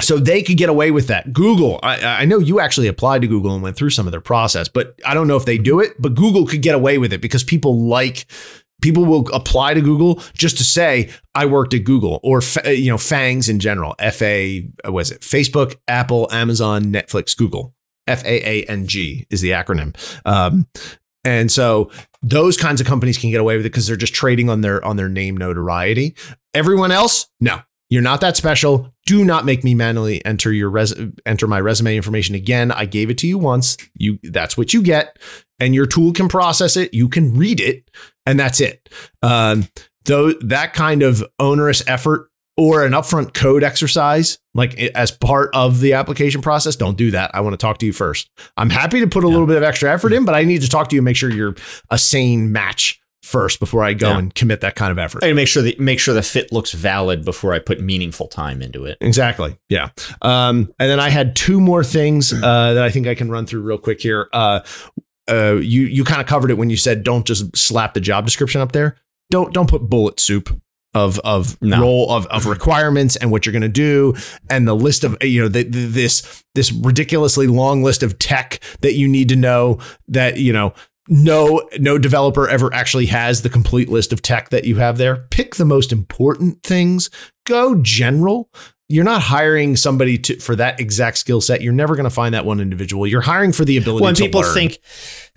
[0.00, 1.32] so they could get away with that.
[1.32, 4.20] Google, I, I know you actually applied to Google and went through some of their
[4.20, 6.00] process, but I don't know if they do it.
[6.00, 8.26] But Google could get away with it because people like
[8.80, 12.98] people will apply to Google just to say I worked at Google or you know
[12.98, 13.94] Fangs in general.
[13.98, 17.74] F A was it Facebook, Apple, Amazon, Netflix, Google.
[18.06, 19.94] F A A N G is the acronym.
[20.24, 20.66] Um,
[21.24, 21.90] and so
[22.22, 24.82] those kinds of companies can get away with it because they're just trading on their
[24.84, 26.14] on their name notoriety.
[26.54, 27.60] Everyone else, no.
[27.90, 28.92] You're not that special.
[29.06, 32.70] Do not make me manually enter your res- enter my resume information again.
[32.70, 33.76] I gave it to you once.
[33.94, 35.18] You that's what you get,
[35.58, 36.92] and your tool can process it.
[36.92, 37.90] You can read it,
[38.26, 38.88] and that's it.
[39.22, 39.68] Um,
[40.04, 45.80] though that kind of onerous effort or an upfront code exercise, like as part of
[45.80, 47.30] the application process, don't do that.
[47.34, 48.28] I want to talk to you first.
[48.56, 49.32] I'm happy to put a Yeah.
[49.32, 51.16] little bit of extra effort in, but I need to talk to you and make
[51.16, 51.54] sure you're
[51.88, 54.18] a sane match first before I go Yeah.
[54.18, 55.22] and commit that kind of effort.
[55.22, 58.62] I make sure that make sure the fit looks valid before I put meaningful time
[58.62, 58.96] into it.
[59.00, 59.56] Exactly.
[59.68, 59.90] Yeah.
[60.22, 63.46] Um, and then I had two more things uh, that I think I can run
[63.46, 64.28] through real quick here.
[64.32, 64.60] Uh,
[65.30, 68.24] uh, you you kind of covered it when you said don't just slap the job
[68.24, 68.96] description up there.
[69.30, 70.58] Don't don't put bullet soup
[70.94, 71.82] of of No.
[71.82, 74.14] role of, of requirements and what you're going to do
[74.48, 78.60] and the list of you know the, the, this this ridiculously long list of tech
[78.80, 80.72] that you need to know that you know
[81.08, 85.26] no no developer ever actually has the complete list of tech that you have there.
[85.30, 87.10] Pick the most important things.
[87.44, 88.50] Go general.
[88.90, 91.60] You're not hiring somebody to for that exact skill set.
[91.60, 93.06] You're never going to find that one individual.
[93.06, 94.54] You're hiring for the ability When to people learn.
[94.54, 94.78] think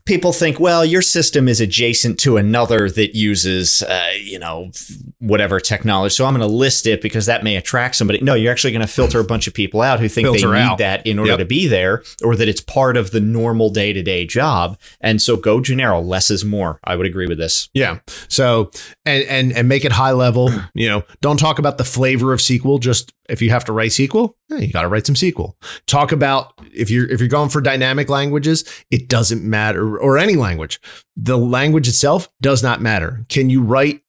[0.06, 4.72] people think, well, your system is adjacent to another that uses, uh, you know,
[5.20, 6.14] whatever technology.
[6.14, 8.20] So I'm going to list it because that may attract somebody.
[8.22, 10.56] No, you're actually going to filter a bunch of people out who think Filter they
[10.56, 10.78] need out.
[10.80, 11.40] that in order Yep.
[11.40, 14.78] to be there, or that it's part of the normal day to day job.
[15.02, 16.04] And so go general.
[16.06, 16.80] Less is more.
[16.84, 17.70] I would agree with this.
[17.74, 18.00] Yeah.
[18.28, 18.72] So
[19.06, 20.50] and and and make it high level.
[20.74, 22.80] You know, don't talk about the flavor of SQL.
[22.80, 25.54] Just If you have to write SQL, eh, you got to write some SQL.
[25.88, 30.36] Talk about if you're if you're going for dynamic languages, it doesn't matter or any
[30.36, 30.80] language.
[31.16, 33.26] The language itself does not matter.
[33.30, 34.02] Can you write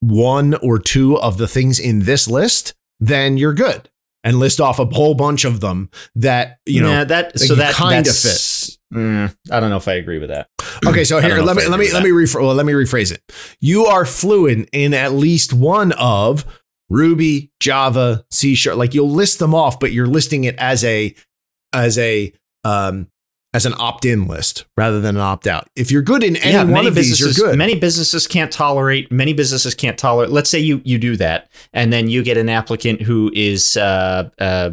[0.00, 2.74] one or two of the things in this list?
[2.98, 3.88] Then you're good.
[4.24, 7.54] And list off a whole bunch of them that you know yeah, that that so
[7.54, 8.76] that kinda fits.
[8.92, 10.48] Mm, I don't know if I agree with that.
[10.86, 13.22] Okay, so here let me let me let me rephr- well, let me rephrase it.
[13.60, 16.44] You are fluent in at least one of
[16.88, 18.76] Ruby, Java, C sharp.
[18.76, 21.14] Like you'll list them off, but you're listing it as a
[21.72, 22.32] as a
[22.64, 23.08] um
[23.54, 25.66] as an opt-in list rather than an opt-out.
[25.74, 27.56] If you're good in any one of these, you're good.
[27.56, 29.10] Many businesses can't tolerate.
[29.10, 30.30] Many businesses can't tolerate.
[30.30, 34.28] Let's say you you do that, and then you get an applicant who is uh,
[34.38, 34.72] uh,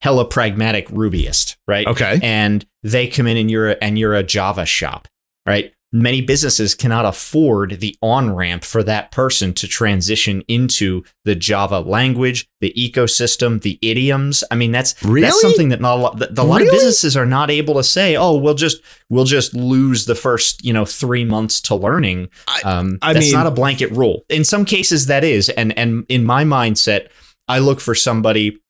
[0.00, 1.86] hella pragmatic Rubyist, right?
[1.86, 2.20] okay.
[2.22, 5.08] And they come in and you're a, and you're a Java shop,
[5.46, 5.72] right?
[5.92, 11.80] Many businesses cannot afford the on ramp for that person to transition into the Java
[11.80, 14.44] language, the ecosystem, the idioms.
[14.52, 15.22] I mean, that's Really?
[15.22, 17.82] that's something that not a lot, that a lot of businesses are not able to
[17.82, 18.14] say.
[18.16, 22.28] Oh, we'll just we'll just lose the first you know three months to learning.
[22.46, 24.24] I- um, I that's mean- not a blanket rule.
[24.28, 27.08] In some cases, that is, and and in my mindset,
[27.48, 28.60] I look for somebody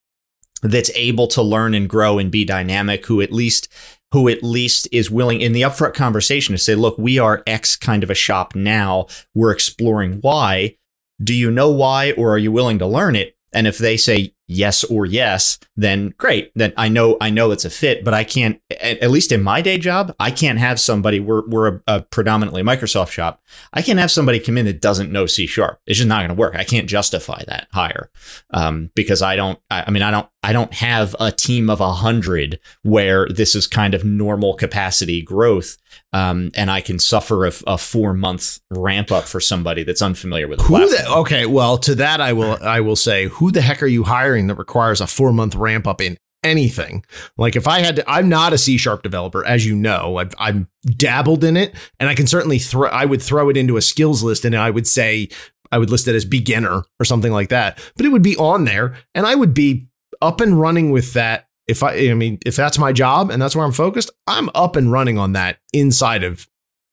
[0.62, 3.68] that's able to learn and grow and be dynamic who at least
[4.12, 7.76] who at least is willing in the upfront conversation to say look we are x
[7.76, 9.06] kind of a shop now.
[9.34, 10.76] We're exploring why
[11.22, 13.36] do you know why or are you willing to learn it?
[13.52, 17.64] And if they say yes or yes then great then i know i know it's
[17.64, 21.20] a fit but i can't at, least in my day job i can't have somebody
[21.20, 23.40] we're, we're a, a predominantly microsoft shop
[23.72, 26.28] i can't have somebody come in that doesn't know c sharp it's just not going
[26.28, 28.10] to work i can't justify that hire
[28.50, 29.58] um, because I don't.
[29.70, 30.28] I, I mean, I don't.
[30.42, 35.22] I don't have a team of a hundred where this is kind of normal capacity
[35.22, 35.76] growth,
[36.12, 40.48] um, and I can suffer a, a four month ramp up for somebody that's unfamiliar
[40.48, 43.60] with the Who the, okay, well, to that I will I will say, who the
[43.60, 47.04] heck are you hiring that requires a four month ramp up in anything?
[47.36, 50.16] Like if I had to, I'm not a C sharp developer, as you know.
[50.16, 53.76] I've I've dabbled in it, and I can certainly throw I would throw it into
[53.76, 55.28] a skills list, and I would say
[55.72, 57.78] I would list it as beginner or something like that.
[57.96, 59.88] But it would be on there, and I would be
[60.22, 61.46] up and running with that.
[61.68, 64.74] If I, I mean, if that's my job and that's where I'm focused, I'm up
[64.74, 66.48] and running on that inside of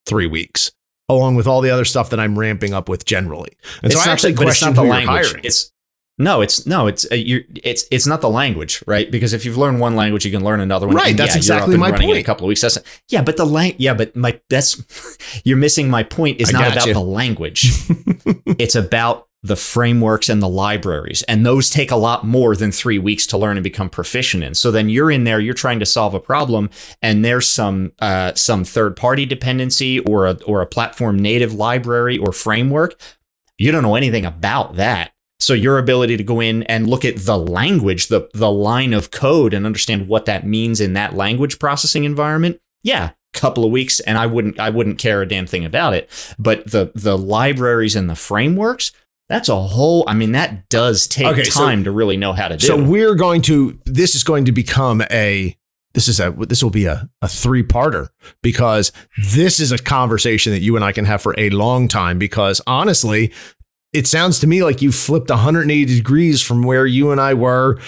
[0.06, 0.72] three weeks,
[1.10, 3.54] along with all the other stuff that I'm ramping up with generally.
[3.82, 5.28] And so I actually the- but it's question not the language.
[5.30, 5.46] hiring.
[5.46, 5.72] It's
[6.20, 9.10] no, it's no, it's uh, you're, it's it's not the language, right?
[9.12, 10.96] Because if you've learned one language, you can learn another one.
[10.96, 12.18] Right, And that's yeah, exactly you're up and my point.
[12.18, 12.62] a couple of weeks.
[12.62, 14.82] That's yeah, but the lang- yeah, but my that's
[15.44, 16.42] you're missing my point.
[16.42, 16.94] Is not about you.
[16.94, 17.66] the language.
[18.46, 22.98] it's about the frameworks and the libraries, and those take a lot more than three
[22.98, 24.56] weeks to learn and become proficient in.
[24.56, 28.34] So then you're in there, you're trying to solve a problem, and there's some uh,
[28.34, 33.00] some third party dependency or a or a platform native library or framework.
[33.60, 35.12] You don't know anything about that.
[35.40, 39.12] So your ability to go in and look at the language, the the line of
[39.12, 43.72] code and understand what that means in that language processing environment, yeah, a couple of
[43.72, 46.10] weeks and I wouldn't I wouldn't care a damn thing about it.
[46.40, 48.92] But the the libraries and the frameworks,
[49.30, 52.48] that's a whole I mean that does take Okay, so- time to really know how
[52.48, 52.66] to do.
[52.66, 55.56] So we're going to this is going to become a
[55.94, 58.10] this is a this will be a, a three parter
[58.44, 62.20] because this is a conversation that you and I can have for a long time
[62.20, 63.34] because honestly
[63.94, 67.80] it sounds to me like you flipped 180 degrees from where you and I were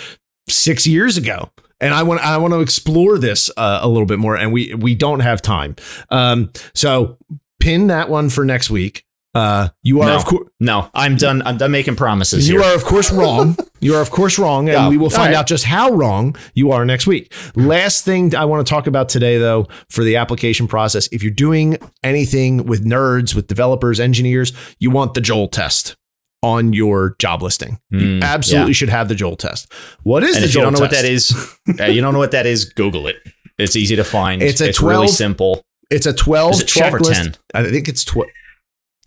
[0.47, 1.49] 6 years ago.
[1.81, 4.73] And I want I want to explore this uh, a little bit more and we
[4.73, 5.77] we don't have time.
[6.09, 7.17] Um so
[7.61, 9.05] pin that one for next week
[9.35, 10.15] uh you are No.
[10.15, 12.67] of course no, I'm done I'm done making promises you here.
[12.69, 13.55] are, of course, wrong.
[13.81, 14.67] You are, of course, wrong.
[14.67, 15.35] And Yeah, we will find right.
[15.39, 17.33] out just how wrong you are next week.
[17.55, 21.31] Last thing I want to talk about today, though, for the application process, if you're
[21.31, 25.95] doing anything with nerds, with developers, engineers, you want the Joel test
[26.43, 27.79] on your job listing.
[27.89, 28.73] you Mm, absolutely yeah.
[28.73, 29.71] should have the Joel test.
[30.03, 31.03] What is and the if you Joel don't know what test?
[31.03, 33.15] that is, uh, you don't know what that is, Google it.
[33.57, 34.41] It's easy to find.
[34.43, 35.63] It's a really 12 simple.
[35.89, 37.13] It's a 12 Is it 12 or checklist.
[37.23, 37.35] 10?
[37.53, 38.27] I think it's 12.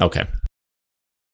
[0.03, 0.25] Okay.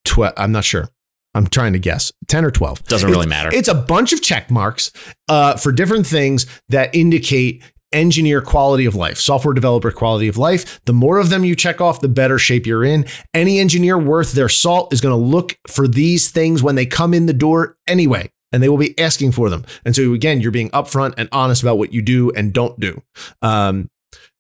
[0.05, 0.35] 12.
[0.37, 0.89] I'm not sure.
[1.35, 2.13] I'm trying to guess.
[2.29, 2.85] 10 or 12.
[2.85, 3.51] Doesn't really matter.
[3.53, 4.91] It's a bunch of check marks
[5.29, 7.63] uh, for different things that indicate
[7.93, 10.81] engineer quality of life, software developer quality of life.
[10.85, 13.07] The more of them you check off, the better shape you're in.
[13.35, 17.15] Any engineer worth their salt is going to look for these things when they come
[17.15, 18.31] in the door anyway.
[18.51, 19.67] And they will be asking for them.
[19.85, 23.03] And so, again, you're being upfront and honest about what you do and don't do.
[23.43, 23.91] Um,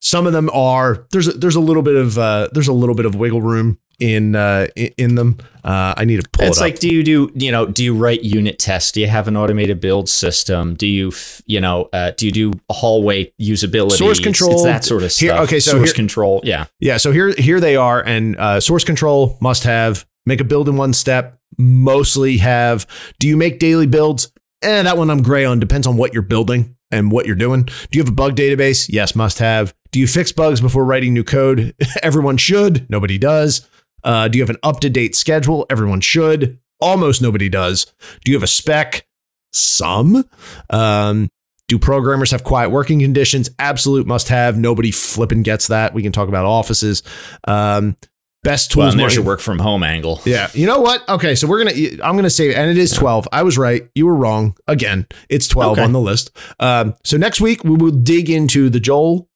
[0.01, 2.95] some of them are there's a, there's a little bit of uh, there's a little
[2.95, 5.39] bit of wiggle room in uh, in, them.
[5.65, 7.67] Uh, I need to pull it's it like, do you do you know?
[7.67, 8.93] Do you write unit tests?
[8.93, 10.75] Do you have an automated build system?
[10.75, 11.89] Do you f- you know?
[11.93, 13.93] Uh, do you do hallway usability?
[13.99, 14.53] Source control.
[14.53, 15.41] It's that sort of Here- stuff.
[15.47, 16.41] okay, so source here- control.
[16.45, 16.67] Yeah.
[16.81, 20.69] Yeah, so here here they are, and uh, source control must have make a build
[20.69, 21.39] in one step.
[21.59, 22.87] Mostly have.
[23.19, 24.31] Do you make daily builds?
[24.63, 25.59] Eh, that one I'm gray on.
[25.61, 27.65] Depends on what you're building and what you're doing.
[27.65, 28.89] Do you have a bug database?
[28.89, 29.75] Yes, must have.
[29.91, 31.75] Do you fix bugs before writing new code?
[32.03, 32.89] Everyone should.
[32.91, 33.67] Nobody does.
[34.05, 35.67] Uh, do you have an up to date schedule?
[35.71, 36.59] Everyone should.
[36.81, 37.87] Almost nobody does.
[38.25, 39.07] Do you have a spec?
[39.53, 40.25] Some.
[40.71, 41.31] Um,
[41.69, 43.51] do programmers have quiet working conditions?
[43.59, 44.57] Absolute must have.
[44.57, 45.95] Nobody flipping gets that.
[45.95, 47.03] We can talk about offices.
[47.47, 47.97] Um,
[48.43, 48.93] best tools.
[48.95, 50.21] and there's your work from home angle.
[50.25, 50.49] yeah.
[50.55, 51.07] You know what?
[51.09, 51.77] Okay, so we're gonna.
[52.03, 53.29] I'm gonna say, and it is 12.
[53.33, 53.89] I was right.
[53.95, 54.57] You were wrong.
[54.67, 55.83] Again, it's 12 Okay.
[55.83, 56.31] on the list.
[56.61, 59.28] Um, so next week we will dig into the Joel.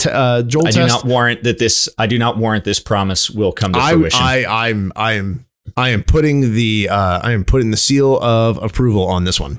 [0.00, 1.88] T- uh, Joel I do not warrant that this.
[1.98, 4.20] I do not warrant this promise will come to I, fruition.
[4.22, 5.46] I, I'm, I am,
[5.76, 9.58] I am putting the, uh, I am putting the seal of approval on this one.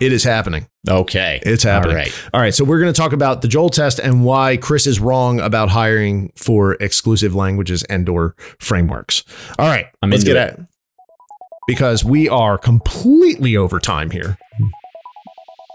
[0.00, 0.68] It is happening.
[0.88, 1.96] okay, It's happening.
[1.96, 2.24] All right.
[2.32, 5.00] All right, so we're going to talk about the Joel test and why Chris is
[5.00, 9.24] wrong about hiring for exclusive languages and/or frameworks.
[9.58, 10.60] All right, I'm let's get at it
[11.66, 14.38] because we are completely over time here.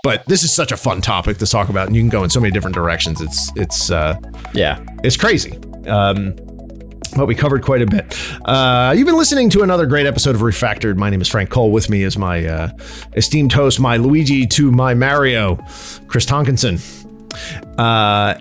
[0.03, 2.29] But this is such a fun topic to talk about, and you can go in
[2.29, 3.21] so many different directions.
[3.21, 4.19] It's it's uh,
[4.53, 4.83] Yeah.
[5.01, 5.57] it's crazy.
[5.87, 6.35] Um,
[7.15, 8.13] but we covered quite a bit.
[8.43, 10.97] Uh, you've been listening to another great episode of Refactored.
[10.97, 11.71] My name is Frank Koehl.
[11.71, 12.69] With me is my uh,
[13.13, 15.55] esteemed host, my Luigi to my Mario,
[16.07, 16.79] Chris Tonkinson.
[17.79, 18.35] Uh,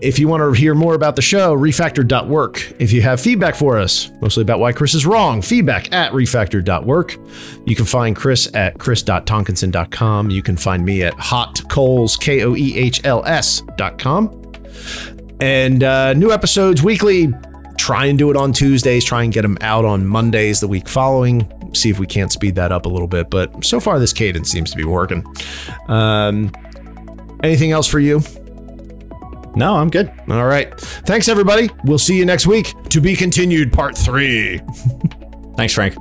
[0.00, 2.74] if you want to hear more about the show, refactored.work.
[2.78, 7.16] If you have feedback for us, mostly about why Chris is wrong, feedback at refactored.work.
[7.66, 10.30] You can find Chris at chris.tonkinson.com.
[10.30, 14.52] You can find me at hotkoehls, K O E H L S.com.
[15.40, 17.32] And uh, new episodes weekly.
[17.76, 19.04] Try and do it on Tuesdays.
[19.04, 21.50] Try and get them out on Mondays the week following.
[21.74, 23.30] See if we can't speed that up a little bit.
[23.30, 25.24] But so far, this cadence seems to be working.
[25.86, 26.50] Um,
[27.42, 28.20] anything else for you?
[29.58, 30.08] No, I'm good.
[30.28, 30.72] All right.
[30.80, 31.68] Thanks, everybody.
[31.82, 32.72] We'll see you next week.
[32.90, 34.60] To be continued, part three.
[35.56, 35.96] Thanks, Frank.